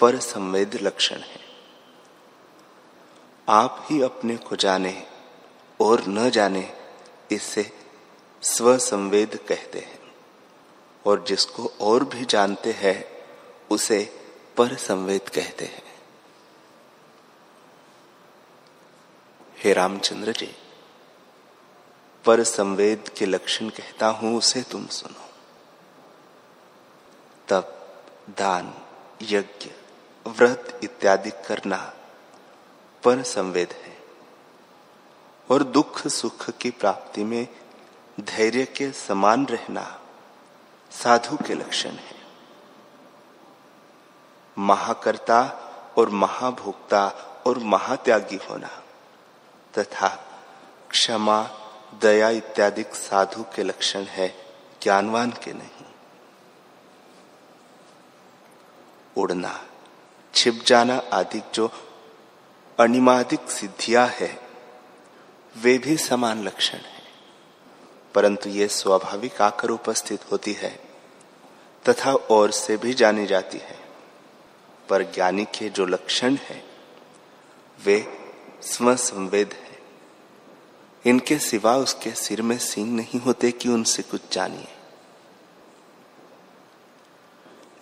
पर 0.00 0.18
संवेद 0.18 0.78
लक्षण 0.82 1.16
है। 1.16 1.41
आप 3.48 3.86
ही 3.90 4.02
अपने 4.02 4.36
को 4.36 4.56
जाने 4.56 5.06
और 5.80 6.06
न 6.08 6.30
जाने 6.30 6.74
इससे 7.30 7.72
स्वसंवेद 8.42 9.36
कहते 9.48 9.78
हैं। 9.78 10.02
और 11.06 11.24
जिसको 11.24 11.72
और 11.80 12.04
भी 12.04 12.24
जानते 12.24 12.72
हैं, 12.72 13.04
उसे 13.70 14.24
पर 14.56 14.76
संवेद 14.76 15.28
कहते 15.28 15.64
हैं। 15.64 16.00
हे 19.58 19.72
रामचंद्र 19.72 20.32
जी 20.32 20.56
पर 22.24 22.42
संवेद 22.42 23.08
के 23.08 23.26
लक्षण 23.26 23.68
कहता 23.68 24.06
हूँ, 24.06 24.38
उसे 24.38 24.62
तुम 24.62 24.86
सुनो। 24.86 25.28
तप, 27.48 27.86
दान, 28.30 28.74
यज्ञ, 29.22 29.70
व्रत 30.26 30.80
इत्यादि 30.84 31.30
करना 31.30 31.94
पर 33.04 33.22
संवेद 33.22 33.72
है 33.72 33.98
और 35.50 35.62
दुख 35.62 36.06
सुख 36.06 36.50
की 36.50 36.70
प्राप्ति 36.70 37.24
में 37.24 37.48
धैर्य 38.20 38.64
के 38.64 38.92
समान 38.92 39.46
रहना 39.46 40.00
साधु 40.90 41.36
के 41.36 41.54
लक्षण 41.54 41.90
है। 41.90 42.22
महाकर्ता 44.58 45.40
और 45.98 46.10
महाभोक्ता 46.10 47.06
और 47.46 47.58
महात्यागी 47.58 48.36
होना 48.36 48.82
तथा 49.78 50.08
क्षमा, 50.90 51.50
दया 52.00 52.28
इत्यादि 52.30 52.82
साधु 52.82 53.42
के 53.42 53.62
लक्षण 53.62 54.02
है, 54.02 54.28
ज्ञानवान 54.82 55.30
के 55.30 55.52
नहीं। 55.52 55.86
उड़ना, 59.16 59.64
छिप 60.34 60.62
जाना 60.66 61.02
आदि 61.12 61.42
जो 61.54 61.70
अनिमादिक 62.82 63.50
सिद्धियाँ 63.50 64.08
है। 64.08 64.40
वे 65.56 65.78
भी 65.78 65.96
समान 65.96 66.42
लक्षण 66.42 66.78
है। 66.78 67.02
परंतु 68.14 68.48
ये 68.48 68.68
स्वाभाविक 68.68 69.42
आकर 69.42 69.68
उपस्थित 69.68 70.32
होती 70.32 70.52
है, 70.52 70.80
तथा 71.88 72.12
और 72.14 72.50
से 72.50 72.76
भी 72.76 72.94
जानी 72.94 73.26
जाती 73.26 73.58
है। 73.58 73.78
पर 74.88 75.02
ज्ञानी 75.02 75.44
के 75.44 75.68
जो 75.68 75.86
लक्षण 75.86 76.34
है, 76.34 76.64
वे 77.84 78.18
स्व 78.62 78.96
संवेद 78.96 79.50
है। 79.52 79.78
इनके 81.06 81.38
सिवा 81.38 81.76
उसके 81.76 82.10
सिर 82.10 82.42
में 82.42 82.58
सींग 82.58 82.96
नहीं 82.96 83.20
होते 83.20 83.50
कि 83.50 83.68
उनसे 83.68 84.02
कुछ 84.02 84.20
जानिए। 84.32 84.68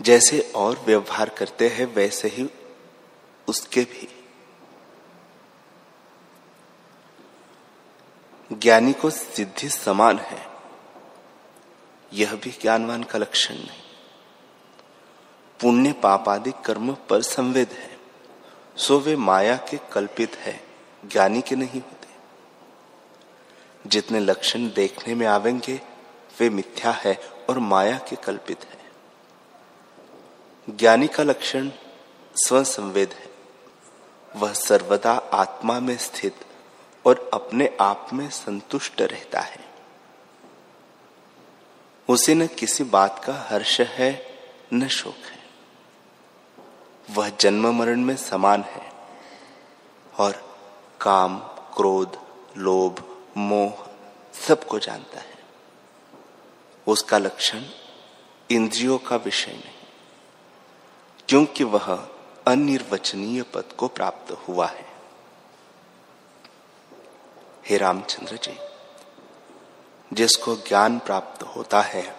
जैसे 0.02 0.52
और 0.54 0.84
व्यवहार 0.86 1.28
करते 1.28 1.68
हैं, 1.68 1.86
वैसे 1.86 2.28
ही 2.28 2.50
उसके 3.48 3.80
भी। 3.80 4.19
ज्ञानी 8.60 8.92
को 8.92 9.10
सिद्धि 9.10 9.68
समान 9.68 10.18
है। 10.18 10.46
यह 12.12 12.34
भी 12.34 12.58
ज्ञानवान 12.62 13.02
का 13.02 13.18
लक्षण 13.18 13.54
नहीं। 13.54 13.82
पुण्य 15.60 15.92
पापादि 15.92 16.52
कर्म 16.64 16.94
पर 16.94 17.22
संवेद 17.22 17.70
है। 17.70 17.98
सो 18.76 19.00
वे 19.00 19.16
माया 19.16 19.56
के 19.56 19.78
कल्पित 19.92 20.36
है, 20.36 20.64
ज्ञानी 21.06 21.42
के 21.42 21.56
नहीं 21.56 21.80
होते। 21.80 22.08
जितने 23.86 24.20
लक्षण 24.20 24.70
देखने 24.70 25.14
में 25.14 25.26
आवेंगे, 25.26 25.80
वे 26.40 26.50
मिथ्या 26.50 26.90
है 26.90 27.20
और 27.48 27.58
माया 27.58 27.98
के 27.98 28.16
कल्पित 28.16 28.64
है। 28.64 28.80
ज्ञानी 30.76 31.08
का 31.08 31.22
लक्षण 31.22 31.70
स्वसंवेद 32.36 33.12
है। 33.12 33.30
वह 34.36 34.52
सर्वदा 34.52 35.12
आत्मा 35.12 35.80
में 35.80 35.96
स्थित 35.96 36.44
और 37.04 37.30
अपने 37.34 37.76
आप 37.80 38.08
में 38.12 38.28
संतुष्ट 38.30 39.02
रहता 39.02 39.40
है। 39.40 39.68
उसे 42.08 42.34
न 42.34 42.46
किसी 42.46 42.84
बात 42.84 43.22
का 43.24 43.34
हर्ष 43.50 43.80
है, 43.80 44.10
न 44.72 44.88
शोक 44.88 45.24
है। 45.26 45.38
वह 47.10 47.28
जन्म 47.30 47.70
मरण 47.74 48.00
में 48.00 48.16
समान 48.16 48.62
है 48.62 48.92
और 50.18 50.32
काम, 51.00 51.38
क्रोध, 51.76 52.18
लोभ, 52.56 53.04
मोह 53.36 53.86
सबको 54.38 54.78
जानता 54.78 55.20
है। 55.20 55.38
उसका 56.86 57.18
लक्षण 57.18 57.62
इंद्रियों 58.50 58.98
का 58.98 59.16
विषय 59.16 59.52
नहीं, 59.52 59.86
क्योंकि 61.28 61.64
वह 61.64 61.94
अनिर्वचनीय 62.46 63.42
पद 63.42 63.72
को 63.72 63.88
प्राप्त 63.88 64.32
हुआ 64.32 64.66
है। 64.66 64.89
हे 67.70 67.76
रामचंद्र 67.76 68.36
जी, 68.36 68.58
जिसको 70.12 70.56
ज्ञान 70.56 70.98
प्राप्त 70.98 71.42
होता 71.42 71.80
है, 71.80 72.16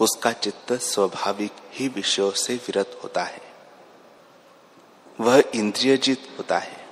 उसका 0.00 0.32
चित्त 0.32 0.72
स्वाभाविक 0.72 1.52
ही 1.72 1.88
विषयों 1.88 2.30
से 2.30 2.54
विरत 2.54 3.00
होता 3.02 3.22
है। 3.22 3.42
वह 5.20 5.44
इंद्रियजित 5.54 6.34
होता 6.38 6.58
है। 6.58 6.86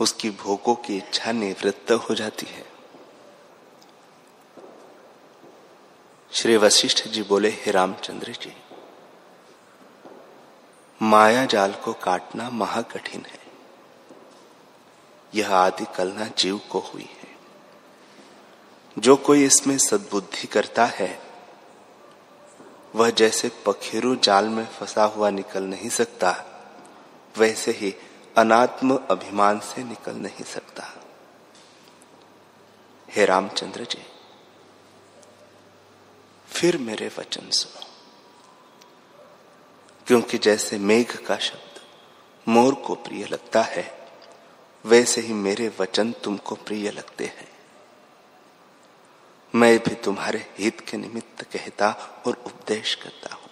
उसकी 0.00 0.30
भोगों 0.30 0.74
की 0.74 0.96
इच्छा 0.96 1.32
निवृत्त 1.32 1.92
हो 1.92 2.14
जाती 2.14 2.46
है। 2.46 2.66
श्री 6.32 6.56
वशिष्ठ 6.56 7.08
जी 7.08 7.22
बोले, 7.22 7.48
हे 7.48 7.70
रामचंद्र 7.70 8.32
जी 8.32 8.56
माया 11.02 11.44
जाल 11.44 11.72
को 11.72 11.92
काटना 11.92 12.50
महाकठिन 12.50 13.26
है। 13.28 13.43
यह 15.34 15.54
आदि 15.54 15.86
कलना 15.96 16.26
जीव 16.38 16.60
को 16.70 16.78
हुई 16.78 17.08
है। 17.22 17.38
जो 18.98 19.16
कोई 19.16 19.44
इसमें 19.44 19.78
सद्बुद्धि 19.78 20.46
करता 20.46 20.84
है, 20.84 21.22
वह 22.94 23.10
जैसे 23.10 23.48
पखेरु 23.48 24.16
जाल 24.16 24.44
में 24.44 24.66
फंसा 24.66 25.04
हुआ 25.04 25.30
निकल 25.30 25.62
नहीं 25.62 25.88
सकता, 25.88 26.44
वैसे 27.36 27.70
ही 27.70 27.94
अनात्म 28.36 29.00
अभिमान 29.10 29.60
से 29.60 29.84
निकल 29.84 30.12
नहीं 30.12 30.44
सकता। 30.44 30.94
हे 33.10 33.24
रामचंद्र 33.24 33.84
जी, 33.84 34.06
फिर 36.48 36.78
मेरे 36.78 37.10
वचन 37.18 37.50
सुनो। 37.50 37.86
क्योंकि 40.06 40.38
जैसे 40.38 40.78
मेघ 40.78 41.16
का 41.16 41.36
शब्द 41.36 41.80
मोर 42.48 42.74
को 42.74 42.94
प्रिय 42.94 43.26
लगता 43.26 43.62
है 43.62 44.03
वैसे 44.86 45.20
ही 45.20 45.32
मेरे 45.32 45.72
वचन 45.80 46.12
तुमको 46.12 46.54
प्रिय 46.54 46.90
लगते 46.90 47.24
हैं। 47.24 47.48
मैं 49.54 49.78
भी 49.78 49.94
तुम्हारे 49.94 50.54
हित 50.58 50.80
के 50.80 50.96
निमित्त 50.96 51.42
कहता 51.42 51.90
और 52.26 52.42
उपदेश 52.46 52.94
करता 52.94 53.34
हूँ। 53.34 53.50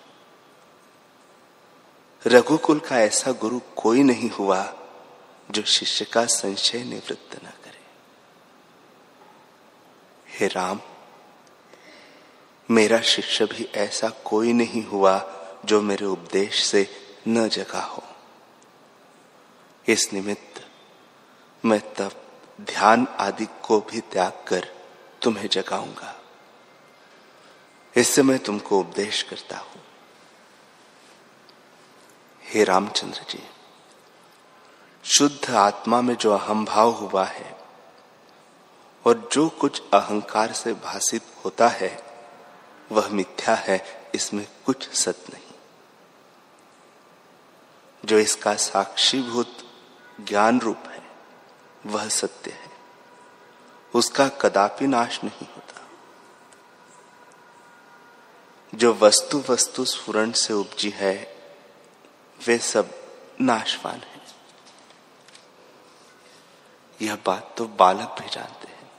रघुकुल 2.26 2.78
का 2.78 3.00
ऐसा 3.00 3.32
गुरु 3.32 3.60
कोई 3.76 4.02
नहीं 4.02 4.30
हुआ 4.30 4.74
जो 5.50 5.62
शिष्य 5.62 6.04
का 6.04 6.26
संशय 6.26 6.84
निवृत्त 6.84 7.44
न 7.44 7.48
करे। 7.48 7.80
हे 10.38 10.46
राम, 10.46 10.80
मेरा 12.70 13.00
शिष्य 13.00 13.44
भी 13.44 13.64
ऐसा 13.64 14.08
कोई 14.08 14.52
नहीं 14.52 14.84
हुआ 14.84 15.32
जो 15.64 15.80
मेरे 15.80 16.06
उपदेश 16.06 16.64
से 16.66 16.88
न 17.28 17.48
जगा 17.48 17.80
हो। 17.80 18.02
इस 19.88 20.12
निमित्त 20.12 20.68
मैं 21.64 21.94
तब 21.94 22.12
ध्यान 22.60 23.06
आदि 23.20 23.46
को 23.62 23.80
भी 23.80 24.00
त्याग 24.00 24.44
कर 24.48 24.68
तुम्हें 25.22 25.48
जगाऊँगा। 25.48 26.20
इससे 27.96 28.22
मैं 28.22 28.38
तुमको 28.38 28.80
उपदेश 28.80 29.22
करता 29.22 29.56
हूँ। 29.56 29.82
हे 32.44 32.64
रामचंद्र 32.64 33.20
जी, 33.30 33.42
शुद्ध 35.04 35.50
आत्मा 35.50 36.00
में 36.00 36.14
जो 36.14 36.32
अहम 36.36 36.64
भाव 36.64 36.90
हुआ 36.90 37.24
है 37.24 37.56
और 39.04 39.28
जो 39.32 39.48
कुछ 39.48 39.82
अहंकार 39.94 40.52
से 40.52 40.72
भाषित 40.74 41.22
होता 41.44 41.68
है, 41.68 42.04
वह 42.92 43.08
मिथ्या 43.08 43.54
है, 43.54 44.10
इसमें 44.14 44.46
कुछ 44.66 44.90
सत 44.90 45.24
नहीं। 45.34 45.54
जो 48.04 48.18
इसका 48.18 48.54
साक्षीभूत 48.54 49.56
ज्ञान 50.20 50.60
रूप 50.60 50.82
है 50.86 50.91
वह 51.86 52.08
सत्य 52.08 52.50
है। 52.50 52.72
उसका 53.94 54.28
कदापि 54.28 54.86
नाश 54.86 55.24
नहीं 55.24 55.46
होता। 55.46 55.88
जो 58.74 58.94
वस्तु 58.94 59.44
वस्तु 59.48 59.84
स्फुरण 59.84 60.32
से 60.32 60.54
उपजी 60.54 60.90
है, 60.90 61.36
वे 62.46 62.58
सब 62.58 62.94
नाशवान 63.40 63.98
है। 63.98 64.22
यह 67.02 67.18
बात 67.26 67.54
तो 67.58 67.64
बालक 67.64 68.16
भी 68.20 68.28
जानते 68.28 68.66
हैं। 68.66 68.90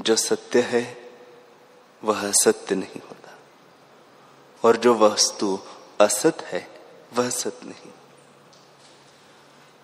जो 0.00 0.16
सत्य 0.16 0.60
है, 0.60 1.10
वह 2.04 2.32
सत्य 2.32 2.74
नहीं 2.74 3.00
होता। 3.00 3.38
और 4.64 4.76
जो 4.76 4.94
वस्तु 4.94 5.58
असत 6.00 6.38
है, 6.40 6.80
वह 7.12 7.30
सत्य 7.30 7.66
नहीं 7.66 7.92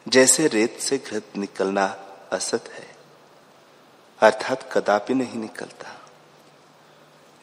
जैसे 0.07 0.47
रेत 0.47 0.79
से 0.81 0.99
घृत 0.99 1.37
निकलना 1.37 1.85
असत 2.33 2.69
है, 2.73 2.87
अर्थात 4.21 4.69
कदापि 4.73 5.15
नहीं 5.15 5.39
निकलता। 5.39 6.01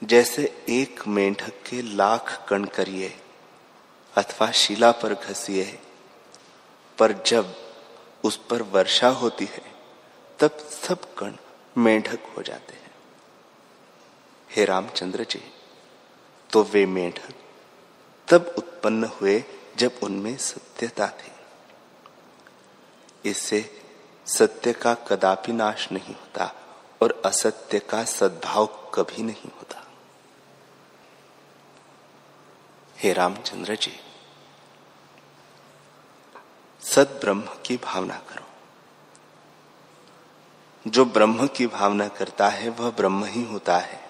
जैसे 0.02 0.44
एक 0.70 1.08
मेंढक 1.08 1.64
के 1.70 1.82
लाख 1.82 2.46
कण 2.50 2.66
करिए 2.66 3.10
अथवा 4.14 4.52
शिला 4.52 4.92
पर 4.92 5.14
घसीए, 5.14 5.80
पर 6.98 7.12
जब 7.26 7.56
उस 8.24 8.38
पर 8.50 8.62
वर्षा 8.62 9.10
होती 9.10 9.46
है, 9.46 9.64
तब 10.40 10.58
सब 10.58 11.14
कण 11.16 11.36
मेंढक 11.78 12.26
हो 12.38 12.44
जाते 12.44 12.74
हैं। 12.74 12.92
हे 14.50 14.66
रामचंद्र 14.66 15.24
जी 15.24 15.44
तो 16.50 16.64
वे 16.64 16.86
मेंढक 16.86 17.34
तब 18.28 18.54
उत्पन्न 18.58 19.04
हुए 19.14 19.44
जब 19.78 20.00
उनमें 20.04 20.36
सत्यता 20.38 21.08
थी। 21.08 21.31
इससे 23.26 23.84
सत्य 24.26 24.74
का 24.74 24.94
कदापि 24.94 25.52
नाश 25.52 25.92
नहीं 25.92 26.16
होता 26.16 26.56
और 27.02 27.22
असत्य 27.26 27.80
का 27.80 28.04
सद्भाव 28.04 28.92
कभी 28.94 29.24
नहीं 29.24 29.52
होता। 29.58 29.88
हे 32.98 33.14
रामचंद्र 33.14 33.76
जी 33.76 34.00
सद 36.82 37.08
ब्रह्म 37.08 37.42
की 37.66 37.78
भावना 37.78 38.18
करो। 38.18 38.46
जो 40.88 41.06
ब्रह्म 41.06 41.48
की 41.48 41.68
भावना 41.68 42.08
करता 42.08 42.48
है, 42.48 42.70
वह 42.70 42.92
ब्रह्म 42.92 43.26
ही 43.26 43.44
होता 43.44 43.78
है। 43.78 44.10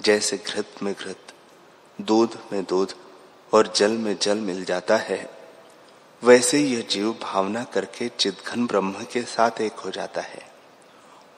जैसे 0.00 0.38
घृत 0.38 0.74
में 0.82 0.94
घृत, 0.94 1.32
दूध 2.00 2.48
में 2.52 2.64
दूध 2.64 2.94
और 3.54 3.72
जल 3.72 3.90
में 3.90 4.18
जल 4.18 4.38
मिल 4.38 4.64
जाता 4.64 4.96
है 4.96 5.35
वैसे 6.26 6.58
यह 6.58 6.80
जीव 6.90 7.12
भावना 7.22 7.64
करके 7.64 8.08
चिदघन 8.08 8.66
ब्रह्म 8.66 9.04
के 9.04 9.22
साथ 9.22 9.60
एक 9.60 9.72
हो 9.72 9.90
जाता 9.90 10.20
है 10.20 10.42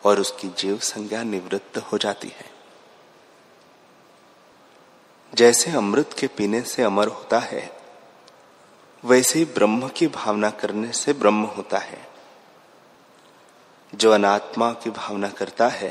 और 0.05 0.20
उसकी 0.20 0.48
जीव 0.48 0.79
संज्ञा 0.79 1.22
निवृत्त 1.22 1.79
हो 1.79 1.98
जाती 1.98 2.29
है। 2.29 2.51
जैसे 5.35 5.70
अमृत 5.70 6.12
के 6.12 6.27
पीने 6.27 6.62
से 6.62 6.83
अमर 6.83 7.09
होता 7.09 7.38
है, 7.38 7.70
वैसे 9.05 9.38
ही 9.38 9.44
ब्रह्म 9.44 9.88
की 9.88 10.07
भावना 10.07 10.51
करने 10.51 10.92
से 10.92 11.12
ब्रह्म 11.12 11.44
होता 11.46 11.79
है। 11.79 12.07
जो 13.94 14.12
अनात्मा 14.12 14.72
की 14.72 14.90
भावना 14.90 15.29
करता 15.31 15.68
है 15.68 15.90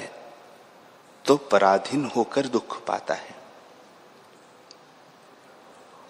तो 1.25 1.37
पराधीन 1.37 2.05
होकर 2.05 2.47
दुख 2.47 2.85
पाता 2.85 3.13
है। 3.13 3.35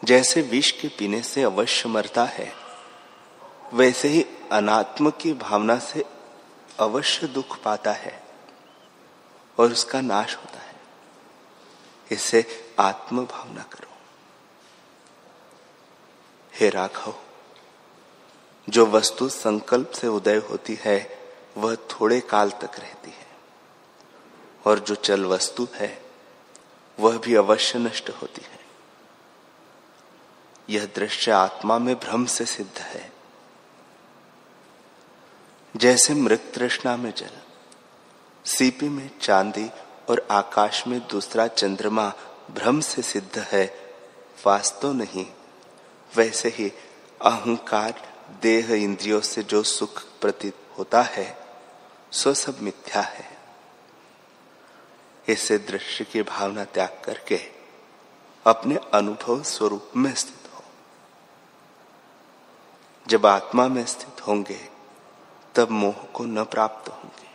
जैसे 0.04 0.42
विष 0.42 0.72
के 0.72 0.88
पीने 0.88 1.22
से 1.22 1.44
अवश्य 1.44 1.90
मरता 1.90 2.26
है 2.26 2.67
वैसे 3.74 4.08
ही 4.08 4.26
अनात्म 4.52 5.10
की 5.10 5.34
भावना 5.34 5.80
से 5.80 6.06
अवश्य 6.80 7.28
दुख 7.28 7.64
पाता 7.64 7.92
है 7.92 8.24
और 9.60 9.72
उसका 9.72 10.02
नाश 10.02 10.36
होता 10.36 10.60
है। 10.60 10.76
इसे 12.12 12.74
आत्म 12.80 13.26
भावना 13.26 13.64
करो। 13.64 13.98
हे 16.54 16.70
राघव, 16.70 17.16
जो 18.70 18.86
वस्तु 18.86 19.30
संकल्प 19.30 19.92
से 19.92 20.08
उदय 20.08 20.38
होती 20.38 20.80
है, 20.82 21.20
वह 21.58 21.76
थोड़े 21.76 22.20
काल 22.20 22.50
तक 22.50 22.80
रहती 22.80 23.10
है। 23.10 23.28
और 24.66 24.80
जो 24.80 24.96
चल 24.96 25.26
वस्तु 25.26 25.68
है, 25.74 26.06
वह 27.00 27.18
भी 27.18 27.36
अवश्य 27.36 27.80
नष्ट 27.80 28.10
होती 28.10 28.42
है। 28.42 28.60
यह 30.70 30.86
दृश्य 30.86 31.32
आत्मा 31.32 31.80
में 31.80 31.96
भ्रम 31.96 32.26
से 32.26 32.46
सिद्ध 32.46 32.78
है। 32.78 33.17
जैसे 35.78 36.14
मृत 36.14 36.52
तृष्णा 36.56 36.98
में 36.98 37.14
जल, 37.14 37.30
सीपी 38.46 38.90
में 38.90 39.20
चांदी 39.22 39.70
और 40.10 40.28
आकाश 40.32 40.88
में 40.88 41.08
दूसरा 41.08 41.48
चंद्रमा 41.48 42.14
भ्रम 42.52 42.80
से 42.80 43.02
सिद्ध 43.02 43.40
है, 43.40 43.94
वास्तव 44.46 44.94
नहीं। 44.94 45.26
वैसे 46.16 46.50
ही 46.50 46.70
अहंकार 47.22 48.14
देह 48.42 48.72
इंद्रियों 48.72 49.22
से 49.22 49.44
जो 49.44 49.64
सुख 49.64 50.04
प्रतीत 50.22 50.56
होता 50.78 51.02
है, 51.02 51.38
सो 52.12 52.34
सब 52.34 52.62
मिथ्या 52.62 53.02
है। 53.02 53.38
इसे 55.28 55.58
दृश्य 55.58 56.04
की 56.04 56.22
भावना 56.22 56.64
त्याग 56.64 57.02
करके 57.06 57.40
अपने 58.46 58.80
अनुभव 58.94 59.44
स्वरूप 59.44 59.92
में 59.96 60.14
स्थित 60.14 60.56
हो। 60.56 60.64
जब 63.08 63.26
आत्मा 63.26 63.68
में 63.68 63.86
स्थित 63.86 64.28
होंगे 64.28 64.77
तब 65.58 65.70
मोह 65.70 66.04
को 66.14 66.26
न 66.26 66.44
प्राप्त 66.44 66.90
होंगे। 66.90 67.28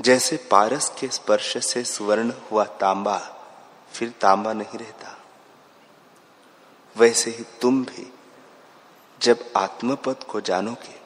जैसे 0.00 0.36
पारस 0.50 0.92
के 1.00 1.08
स्पर्श 1.08 1.56
से 1.66 1.84
सुवर्ण 1.84 2.32
हुआ 2.50 2.64
तांबा, 2.64 3.18
फिर 3.92 4.10
तांबा 4.10 4.52
नहीं 4.52 4.78
रहता। 4.78 5.16
वैसे 6.96 7.30
ही 7.30 7.44
तुम 7.60 7.84
भी 7.84 8.12
जब 9.20 9.52
आत्मपद 9.56 10.24
को 10.24 10.40
जानोगे, 10.40 11.00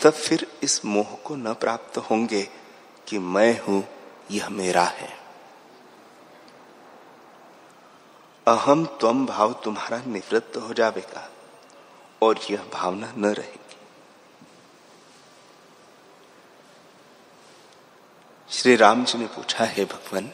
तब 0.00 0.10
फिर 0.10 0.46
इस 0.62 0.84
मोह 0.84 1.14
को 1.24 1.36
न 1.36 1.54
प्राप्त 1.54 1.98
होंगे 1.98 2.48
कि 3.06 3.18
मैं 3.18 3.60
हूँ, 3.60 3.84
यह 4.30 4.48
मेरा 4.48 4.84
है। 4.84 5.18
अहम 8.46 8.86
त्वम 8.86 9.26
भाव 9.26 9.52
तुम्हारा 9.52 10.02
निवृत्त 10.06 10.56
हो 10.56 10.74
जाएगा 10.74 11.28
और 12.22 12.40
यह 12.50 12.64
भावना 12.72 13.12
न 13.16 13.26
रहेगी। 13.26 13.56
श्री 18.50 18.76
राम 18.76 19.04
जी 19.04 19.18
ने 19.18 19.26
पूछा, 19.26 19.64
है 19.64 19.84
भगवान, 19.84 20.30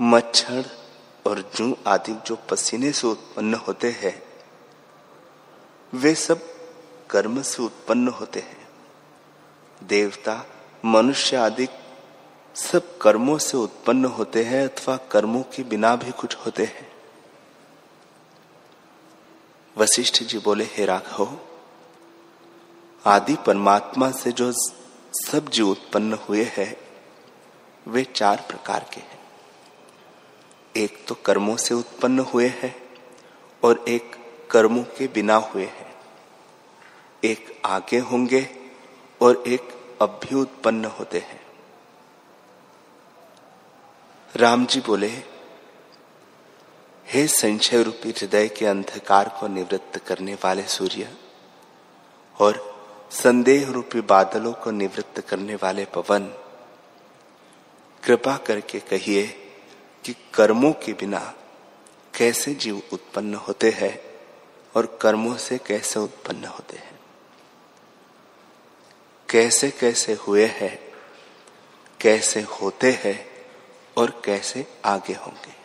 मच्छर 0.00 0.70
और 1.26 1.52
जू 1.56 1.76
आदि 1.86 2.12
जो 2.26 2.36
पसीने 2.36 2.92
से 2.92 3.06
उत्पन्न 3.06 3.54
होते 3.54 3.90
हैं, 3.90 4.22
वे 5.94 6.14
सब 6.14 6.40
कर्म 7.10 7.42
से 7.42 7.62
उत्पन्न 7.62 8.08
होते 8.08 8.40
हैं। 8.40 8.68
देवता, 9.82 10.46
मनुष्य 10.84 11.36
आदि 11.36 11.68
सब 12.54 12.98
कर्मों 12.98 13.38
से 13.38 13.56
उत्पन्न 13.56 14.04
होते 14.04 14.44
हैं 14.44 14.68
अथवा 14.68 14.96
कर्मों 14.96 15.42
के 15.42 15.62
बिना 15.62 15.96
भी 15.96 16.10
कुछ 16.10 16.36
होते 16.36 16.64
हैं। 16.64 16.91
वशिष्ठ 19.78 20.22
जी 20.22 20.38
बोले, 20.38 20.64
हे 20.64 20.84
राघव, 20.84 21.38
आदि 23.06 23.36
परमात्मा 23.46 24.10
से 24.10 24.32
जो 24.32 24.52
सब 25.12 25.48
जीव 25.48 25.68
उत्पन्न 25.68 26.12
हुए 26.12 26.44
हैं, 26.44 26.76
वे 27.88 28.04
चार 28.04 28.44
प्रकार 28.48 28.86
के 28.94 29.00
हैं। 29.00 29.20
एक 30.76 31.04
तो 31.08 31.14
कर्मों 31.14 31.56
से 31.56 31.74
उत्पन्न 31.74 32.18
हुए 32.18 32.48
हैं 32.48 32.74
और 33.64 33.84
एक 33.88 34.16
कर्मों 34.50 34.82
के 34.82 35.06
बिना 35.06 35.34
हुए 35.34 35.64
हैं। 35.64 35.94
एक 37.24 37.62
आगे 37.64 37.98
होंगे 37.98 38.48
और 39.22 39.44
एक 39.46 39.68
अब 40.02 40.20
भी 40.22 40.36
उत्पन्न 40.36 40.84
होते 40.84 41.18
हैं। 41.18 41.40
राम 44.36 44.66
जी 44.66 44.80
बोले 44.80 45.31
हे 47.12 47.26
संशय 47.26 47.82
रूपी 47.82 48.10
हृदय 48.10 48.48
के 48.48 48.66
अंधकार 48.66 49.28
को 49.40 49.48
निवृत्त 49.48 49.98
करने 49.98 50.34
वाले 50.34 50.62
सूर्य 50.62 51.16
और 52.38 52.76
संदेह 53.10 53.70
रूपी 53.70 54.00
बादलों 54.00 54.52
को 54.52 54.70
निवृत्त 54.70 55.20
करने 55.20 55.54
वाले 55.54 55.84
पवन, 55.84 56.34
कृपा 58.04 58.36
करके 58.36 58.80
कहिए 58.80 59.26
कि 60.04 60.16
कर्मों 60.34 60.72
के 60.72 60.92
बिना 60.92 61.34
कैसे 62.18 62.54
जीव 62.54 62.82
उत्पन्न 62.92 63.34
होते 63.34 63.70
हैं 63.70 64.00
और 64.76 64.98
कर्मों 65.02 65.36
से 65.36 65.58
कैसे 65.58 66.00
उत्पन्न 66.00 66.44
होते 66.44 66.76
हैं? 66.76 66.98
कैसे 69.30 69.70
कैसे 69.70 70.12
हुए 70.12 70.46
हैं, 70.46 70.92
कैसे 72.00 72.40
होते 72.40 72.92
हैं 72.92 73.26
और 73.96 74.22
कैसे 74.24 74.66
आगे 74.84 75.12
होंगे? 75.12 75.61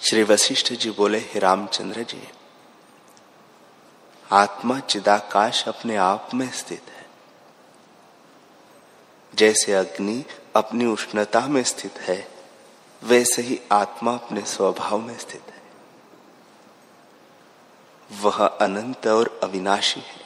श्री 0.00 0.22
वशिष्ठ 0.22 0.72
जी 0.72 0.90
बोले, 0.90 1.18
हे 1.18 1.38
रामचंद्र 1.38 2.02
जी, 2.02 2.28
आत्मा 4.32 4.80
चिदाकाश 4.80 5.68
अपने 5.68 5.96
आप 5.96 6.30
में 6.34 6.50
स्थित 6.50 6.82
है। 6.88 7.06
जैसे 9.34 9.72
अग्नि 9.72 10.24
अपनी 10.56 10.86
उष्णता 10.86 11.40
में 11.40 11.64
स्थित 11.64 11.94
है, 11.94 12.28
वैसे 13.02 13.42
ही 13.42 13.60
आत्मा 13.72 14.14
अपने 14.14 14.40
स्वभाव 14.40 14.98
में 14.98 15.18
स्थित 15.18 15.42
है। 15.48 15.62
वह 18.20 18.46
अनंत 18.46 19.06
और 19.06 19.40
अविनाशी 19.42 20.00
है। 20.00 20.20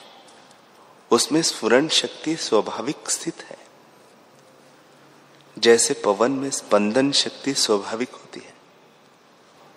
उसमें 1.11 1.43
स्फुरन 1.43 1.89
शक्ति 1.89 2.37
स्वाभाविक 2.37 3.11
स्थित 3.11 3.43
है। 3.43 3.59
जैसे 5.59 5.95
पवन 5.95 6.33
में 6.33 6.51
स्पंदन 6.51 7.13
शक्ति 7.13 7.55
स्वाभाविक 7.55 8.13
होती 8.13 8.41
है। 8.41 8.52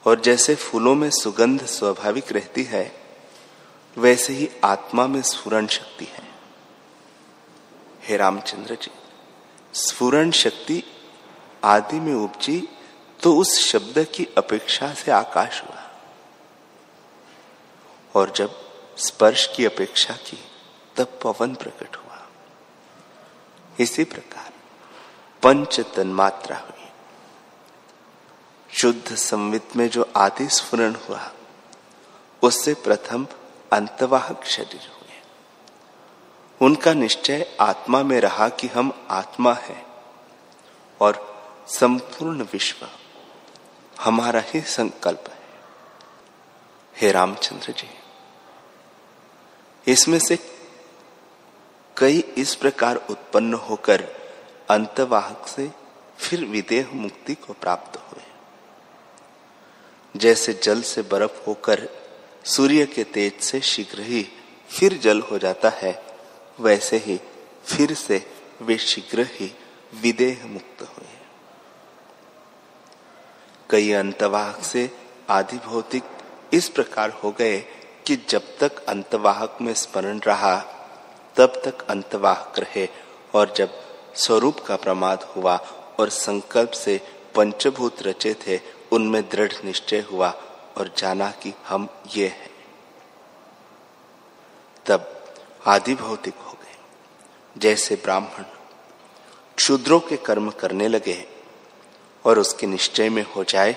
और 0.06 0.20
जैसे 0.20 0.56
फूलों 0.56 0.96
में 0.96 1.10
सुगंध 1.10 1.66
स्वाभाविक 1.66 2.32
रहती 2.32 2.64
है, 2.64 3.04
वैसे 3.98 4.34
ही 4.34 4.50
आत्मा 4.64 5.08
में 5.08 5.22
स्फुरन 5.22 5.68
शक्ति 5.68 6.06
है। 6.06 6.28
हे 8.04 8.18
रामचंद्र 8.18 8.76
जी 8.76 8.92
स्फुरन 9.74 10.32
शक्ति 10.32 10.84
आदि 11.64 12.00
में 12.00 12.14
उपजी 12.14 12.70
तो 13.24 13.38
उस 13.38 13.60
शब्द 13.72 14.08
की 14.16 14.28
अपेक्षा 14.38 14.94
से 14.94 15.12
आकाश 15.12 15.64
हुआ। 15.64 15.92
और 18.16 18.34
जब 18.36 18.52
स्पर्श 18.98 19.50
की 19.56 19.66
अपेक्षा 19.66 20.14
की, 20.14 20.40
तब 20.96 21.20
पवन 21.24 21.56
प्रकट 21.56 21.96
हुआ। 21.96 22.28
इसी 23.80 24.04
प्रकार 24.04 24.54
पंच 25.44 25.80
तन्मात्रा 25.80 26.58
हुई। 26.58 26.75
शुद्ध 28.76 29.16
संवित 29.16 29.76
में 29.76 29.88
जो 29.90 30.08
आदि 30.16 30.48
स्फुरन 30.50 30.96
हुआ, 30.96 31.32
उससे 32.42 32.74
प्रथम 32.74 33.28
अंतवाहक 33.74 34.44
शरीर 34.46 34.90
हुए। 34.90 35.22
उनका 36.62 36.94
निश्चय 36.94 37.46
आत्मा 37.60 38.04
में 38.04 38.20
रहा 38.22 38.50
कि 38.50 38.68
हम 38.68 38.92
आत्मा 39.10 39.54
है 39.54 39.86
और 41.02 41.22
संपूर्ण 41.70 42.44
विश्व 42.44 42.88
हमारा 44.02 44.44
ही 44.46 44.62
संकल्प 44.62 45.24
है। 45.30 45.40
हे 46.96 47.12
रामचंद्र 47.12 47.72
जी, 47.72 47.90
इसमें 49.88 50.20
से 50.20 50.40
कई 51.98 52.20
इस 52.38 52.56
प्रकार 52.56 52.96
उत्पन्न 53.10 53.54
होकर 53.54 54.08
अंतवाहक 54.70 55.48
से 55.48 55.72
फिर 56.20 56.46
विदेह 56.46 56.90
मुक्ति 56.94 57.36
को 57.36 57.54
प्राप्त 57.54 57.98
हुए। 57.98 58.25
जैसे 60.16 60.54
जल 60.64 60.82
से 60.82 61.02
बर्फ़ 61.02 61.46
होकर 61.48 61.90
सूर्य 62.46 62.86
के 62.86 63.04
तेज 63.04 63.40
से 63.42 63.62
शीघ्र 63.62 64.02
ही 64.02 64.28
फिर 64.70 64.98
जल 64.98 65.22
हो 65.22 65.38
जाता 65.38 65.70
है, 65.70 66.04
वैसे 66.60 66.98
ही 66.98 67.20
फिर 67.66 67.94
से 67.94 68.26
वे 68.62 68.78
शीघ्र 68.78 69.28
ही 69.32 69.52
विदेह 70.02 70.46
मुक्त 70.46 70.82
हुए 70.82 71.08
कई 73.70 73.92
अंतवाहक 73.92 74.64
से 74.64 74.90
आदि 75.30 75.58
भौतिक 75.58 76.04
इस 76.54 76.70
प्रकार 76.70 77.10
हो 77.10 77.32
गए 77.32 77.58
कि 78.08 78.26
जब 78.30 78.58
तक 78.60 78.84
अंतवाहक 78.86 79.58
में 79.62 79.74
स्मरण 79.74 80.20
रहा, 80.20 80.58
तब 81.36 81.62
तक 81.66 81.82
अंतवाहक 81.88 82.60
रहे 82.60 82.88
और 83.34 83.54
जब 83.58 83.70
स्वरूप 84.16 84.60
का 84.60 84.76
प्रमाद 84.76 85.24
हुआ 85.24 85.56
और 86.00 86.10
संकल्प 86.10 86.72
से 86.72 87.02
पंचभूत 87.36 88.04
रचे 88.04 88.34
थे 88.34 88.75
उनमें 88.96 89.30
दृढ़ 89.30 89.54
निश्चय 89.66 90.00
हुआ 90.00 90.30
और 90.78 90.94
जाना 90.98 91.32
कि 91.32 91.54
हम 91.68 91.90
ये 92.16 92.28
हैं। 92.28 92.54
तब 94.86 95.34
आदि 95.68 95.96
भौतिक 95.96 96.36
हो 96.36 96.52
गए। 96.52 96.76
जैसे 97.58 97.96
ब्राह्मण 97.96 98.44
क्षुद्रों 99.56 100.00
के 100.00 100.18
कर्म 100.18 100.50
करने 100.52 100.88
लगे 100.88 101.28
और 102.26 102.40
उसके 102.40 102.68
निश्चय 102.68 103.10
में 103.10 103.24
हो 103.24 103.44
जाए 103.44 103.74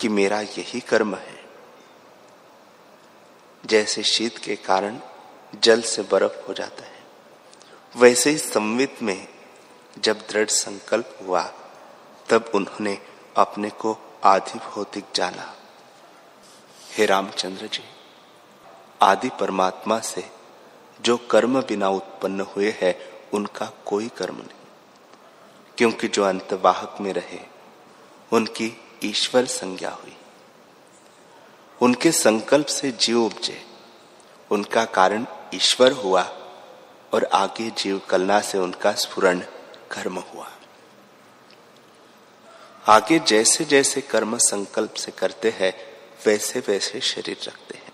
कि 0.00 0.08
मेरा 0.08 0.40
यही 0.40 0.80
कर्म 0.80 1.14
है। 1.14 1.44
जैसे 3.66 4.02
शीत 4.02 4.38
के 4.38 4.56
कारण 4.56 4.98
जल 5.54 5.80
से 5.82 6.02
बर्फ़ 6.02 6.46
हो 6.48 6.54
जाता 6.54 6.82
है, 6.82 7.04
वैसे 7.96 8.30
ही 8.30 8.38
संवित 8.38 9.02
में 9.02 9.28
जब 9.98 10.18
दृढ़ 10.18 10.48
संकल्प 10.48 11.18
हुआ, 11.22 11.42
तब 12.28 12.50
उन्होंने 12.54 12.98
अपने 13.36 13.70
को 13.70 14.07
आदि 14.24 14.58
भौतिक 14.58 15.04
जाना 15.14 15.54
हे 16.92 17.06
रामचंद्र 17.06 17.66
जी, 17.66 17.84
आदि 19.02 19.28
परमात्मा 19.28 20.00
से 20.00 20.30
जो 21.00 21.16
कर्म 21.16 21.60
बिना 21.60 21.88
उत्पन्न 21.88 22.40
हुए 22.40 22.74
हैं, 22.80 23.28
उनका 23.34 23.72
कोई 23.86 24.08
कर्म 24.08 24.36
नहीं। 24.36 24.66
क्योंकि 25.78 26.08
जो 26.08 26.24
अंतवाहक 26.24 26.96
में 27.00 27.12
रहे, 27.12 27.40
उनकी 28.32 28.84
ईश्वर 29.04 29.44
संज्ञा 29.44 29.90
हुई। 29.90 30.16
उनके 31.82 32.12
संकल्प 32.12 32.66
से 32.66 32.92
जीव 32.92 33.24
उपजे, 33.24 33.66
उनका 34.50 34.84
कारण 34.84 35.26
ईश्वर 35.54 35.92
हुआ 35.92 36.22
और 37.14 37.24
आगे 37.24 37.70
जीव 37.70 38.00
कलना 38.10 38.40
से 38.40 38.58
उनका 38.58 38.92
स्फुरण 38.92 39.38
कर्म 39.90 40.18
हुआ। 40.18 40.57
आगे 42.88 43.18
जैसे 43.18 43.64
जैसे 43.64 44.00
कर्म 44.00 44.36
संकल्प 44.36 44.94
से 44.94 45.12
करते 45.12 45.50
हैं, 45.50 45.74
वैसे 46.26 46.60
वैसे 46.60 47.00
शरीर 47.00 47.38
रखते 47.44 47.78
हैं। 47.78 47.92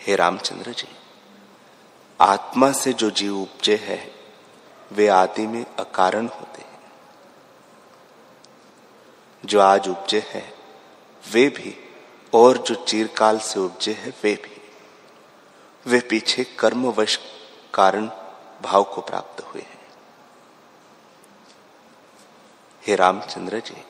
हे 0.00 0.16
रामचंद्र 0.16 0.72
जी, 0.72 0.96
आत्मा 2.20 2.72
से 2.72 2.92
जो 2.92 3.10
जीव 3.10 3.38
उपजे 3.38 3.76
है, 3.76 4.14
वे 4.92 5.08
आदि 5.08 5.46
में 5.46 5.66
अकारण 5.78 6.26
होते 6.26 6.62
हैं। 6.62 6.92
जो 9.44 9.60
आज 9.60 9.88
उपजे 9.88 10.24
हैं, 10.28 10.54
वे 11.32 11.48
भी, 11.48 11.76
और 12.34 12.58
जो 12.58 12.74
चीरकाल 12.74 13.38
से 13.38 13.60
उपजे 13.60 13.92
हैं, 13.92 14.14
वे 14.22 14.34
भी। 14.34 14.62
वे 15.86 16.00
पीछे 16.00 16.44
कर्मवश 16.44 17.20
कारण 17.74 18.06
भाव 18.62 18.84
को 18.84 19.00
प्राप्त 19.00 19.44
हुए 19.44 19.62
हैं 22.88 22.96
रामचंद्र 22.96 23.60
जी, 23.60 23.84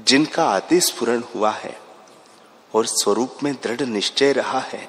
जिनका 0.00 0.44
आदि 0.44 0.80
स्फुरण 0.80 1.22
हुआ 1.34 1.50
है 1.50 1.80
और 2.74 2.86
स्वरूप 2.86 3.38
में 3.42 3.54
दृढ़ 3.54 3.80
निश्चय 3.80 4.32
रहा 4.32 4.60
है, 4.60 4.88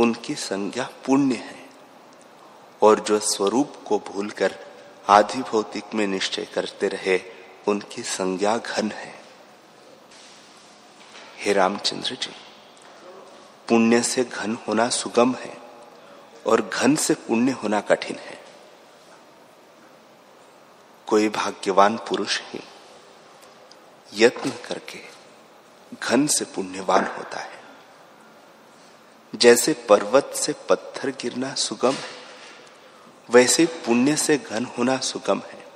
उनकी 0.00 0.34
संज्ञा 0.34 0.88
पुण्य 1.06 1.34
है 1.34 1.66
और 2.82 3.00
जो 3.00 3.18
स्वरूप 3.18 3.72
को 3.86 3.98
भूलकर 3.98 4.54
आधि 5.08 5.42
भौतिक 5.42 5.94
में 5.94 6.06
निश्चय 6.06 6.44
करते 6.44 6.88
रहे, 6.88 7.20
उनकी 7.68 8.02
संज्ञा 8.02 8.56
घन 8.56 8.90
है। 8.90 9.14
हे 11.38 11.52
रामचंद्र 11.52 12.14
जी, 12.14 12.34
पुण्य 13.68 14.02
से 14.02 14.24
घन 14.24 14.58
होना 14.68 14.88
सुगम 14.88 15.34
है 15.34 15.56
और 16.46 16.70
घन 16.74 16.96
से 16.96 17.14
पुण्य 17.14 17.52
होना 17.52 17.80
कठिन 17.80 18.16
है। 18.16 18.41
कोई 21.12 21.28
भाग्यवान 21.28 21.96
पुरुष 21.96 22.40
ही 22.42 22.60
यत्न 24.14 24.50
करके 24.50 25.00
घन 26.02 26.26
से 26.26 26.44
पुण्यवान 26.44 27.04
होता 27.04 27.40
है। 27.40 27.60
जैसे 29.34 29.72
पर्वत 29.72 30.32
से 30.36 30.52
पत्थर 30.52 31.10
गिरना 31.10 31.54
सुगम 31.54 31.92
है, 31.92 32.10
वैसे 33.30 33.66
पुण्य 33.66 34.16
से 34.16 34.38
घन 34.38 34.64
होना 34.64 34.98
सुगम 34.98 35.38
है। 35.38 35.66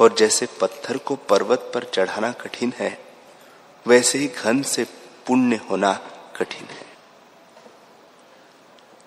और 0.00 0.14
जैसे 0.14 0.46
पत्थर 0.46 0.96
को 0.96 1.16
पर्वत 1.16 1.70
पर 1.74 1.84
चढ़ाना 1.84 2.32
कठिन 2.32 2.72
है, 2.76 3.04
वैसे 3.86 4.18
ही 4.18 4.28
घन 4.28 4.62
से 4.62 4.84
पुण्य 5.26 5.56
होना 5.56 5.92
कठिन 6.36 6.66
है। 6.66 6.86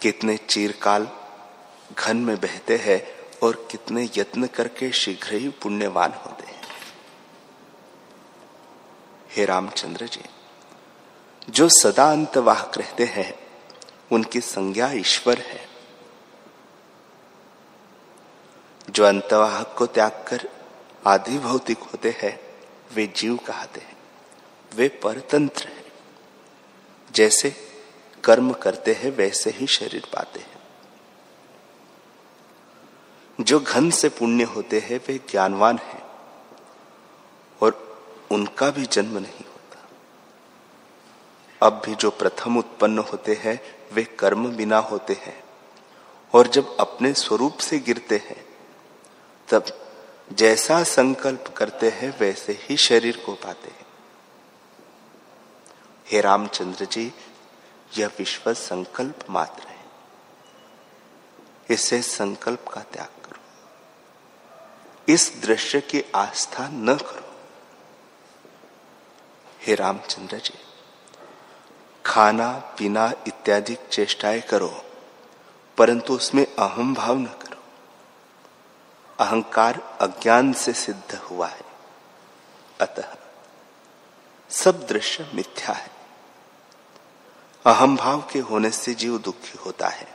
कितने 0.01 0.37
चीरकाल 0.37 1.07
घन 1.99 2.17
में 2.17 2.37
बहते 2.37 2.77
हैं 2.77 3.20
और 3.43 3.67
कितने 3.71 4.09
यत्न 4.17 4.47
करके 4.47 4.91
शीघ्र 4.91 5.33
ही 5.33 5.49
पुण्यवान 5.49 6.11
होते 6.11 6.51
हैं। 6.51 6.61
हे 9.31 9.45
रामचंद्र 9.45 10.05
जी, 10.05 10.21
जो 11.49 11.69
सदा 11.69 12.11
अंतवाहक 12.11 12.77
रहते 12.77 13.05
हैं, 13.05 13.39
उनकी 14.11 14.41
संज्ञा 14.41 14.91
ईश्वर 14.91 15.37
है। 15.37 15.69
जो 18.89 19.03
अंतवाहक 19.03 19.75
को 19.77 19.85
त्याग 19.85 20.25
कर 20.27 20.49
आधि 21.07 21.37
भौतिक 21.39 21.77
होते 21.77 22.15
हैं, 22.17 22.39
वे 22.93 23.07
जीव 23.07 23.35
कहते 23.37 23.79
हैं, 23.79 23.97
वे 24.75 24.87
परतंत्र 24.87 25.67
हैं। 25.67 25.85
जैसे 27.13 27.55
कर्म 28.23 28.53
करते 28.53 28.93
हैं, 28.93 29.11
वैसे 29.11 29.49
ही 29.49 29.67
शरीर 29.67 30.09
पाते 30.13 30.39
हैं। 30.39 30.60
जो 33.51 33.59
घन 33.59 33.89
से 33.89 34.09
पुण्य 34.09 34.43
होते 34.43 34.79
हैं, 34.79 35.01
वे 35.07 35.21
ज्ञानवान 35.29 35.77
हैं 35.77 36.03
और 37.61 37.99
उनका 38.31 38.69
भी 38.69 38.85
जन्म 38.85 39.17
नहीं 39.17 39.45
होता। 39.45 39.77
अब 41.67 41.81
भी 41.85 41.95
जो 41.95 42.09
प्रथम 42.11 42.57
उत्पन्न 42.57 42.99
होते 42.99 43.33
हैं, 43.33 43.61
वे 43.93 44.03
कर्म 44.03 44.55
बिना 44.55 44.77
होते 44.77 45.13
हैं 45.13 45.43
और 46.33 46.47
जब 46.47 46.77
अपने 46.77 47.13
स्वरूप 47.13 47.57
से 47.57 47.79
गिरते 47.79 48.15
हैं, 48.15 48.45
तब 49.49 49.65
जैसा 50.33 50.83
संकल्प 50.83 51.53
करते 51.57 51.89
हैं, 51.89 52.19
वैसे 52.19 52.59
ही 52.61 52.77
शरीर 52.77 53.23
को 53.25 53.33
पाते 53.33 53.69
हैं। 53.69 53.85
हे 56.11 56.21
रामचंद्र 56.21 56.85
जी, 56.85 57.13
यह 57.97 58.07
विश्व 58.07 58.53
संकल्प 58.53 59.19
मात्र 59.29 59.63
है। 59.67 59.85
इसे 61.69 62.01
संकल्प 62.01 62.67
का 62.67 62.81
त्याग 62.81 63.20
इस 65.11 65.41
दृश्य 65.41 65.81
की 65.81 66.03
आस्था 66.15 66.67
न 66.67 66.95
करो। 66.97 67.33
हे 69.61 69.75
रामचंद्र 69.75 70.37
जी, 70.37 70.53
खाना, 72.05 72.51
पीना 72.51 73.13
इत्यादि 73.27 73.77
चेष्टाएँ 73.91 74.41
करो, 74.41 74.85
परंतु 75.77 76.13
उसमें 76.13 76.45
अहम 76.55 76.93
भाव 76.93 77.17
न 77.17 77.25
करो। 77.25 77.63
अहंकार 79.19 79.97
अज्ञान 80.01 80.53
से 80.53 80.73
सिद्ध 80.73 81.15
हुआ 81.15 81.47
है। 81.47 81.61
अतः 82.81 83.15
सब 84.49 84.87
दृश्य 84.87 85.31
मिथ्या 85.33 85.75
है। 85.75 85.91
अहम 87.65 87.95
भाव 87.95 88.27
के 88.31 88.39
होने 88.39 88.71
से 88.71 88.93
जीव 88.93 89.17
दुखी 89.17 89.57
होता 89.57 89.87
है। 89.87 90.07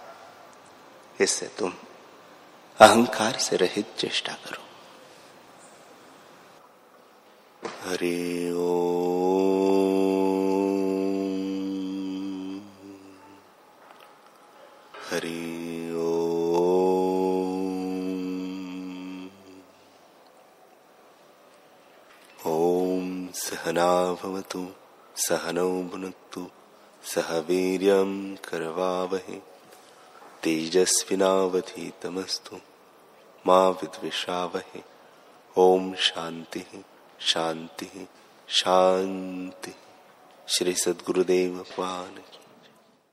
इससे 1.21 1.47
तुम 1.47 1.73
अहंकार 2.81 3.37
से 3.37 3.57
रहित 3.57 3.95
चेष्टा 3.99 4.33
करो। 4.33 4.66
हरि 7.87 8.51
ओ 8.51 8.97
हरि 15.11 15.93
ओम। 22.47 23.29
सहनाभवतु 23.33 24.69
सहनौ 25.17 25.83
भुनक्तु, 25.83 26.47
सह 27.05 27.39
वीर्यं 27.39 28.37
करवावहे। 28.37 29.41
तेजस्विनावधीतमस्तु, 30.43 32.57
मा 33.47 33.69
विद्विषावहे। 33.69 34.83
ओम 35.59 35.95
शांति 35.95 36.65
शांति 37.21 38.09
शांति। 38.49 39.75
श्री 40.49 40.73
सद्गुरुदेव 40.73 41.53
भगवान 41.55 42.11
की। 42.11 42.46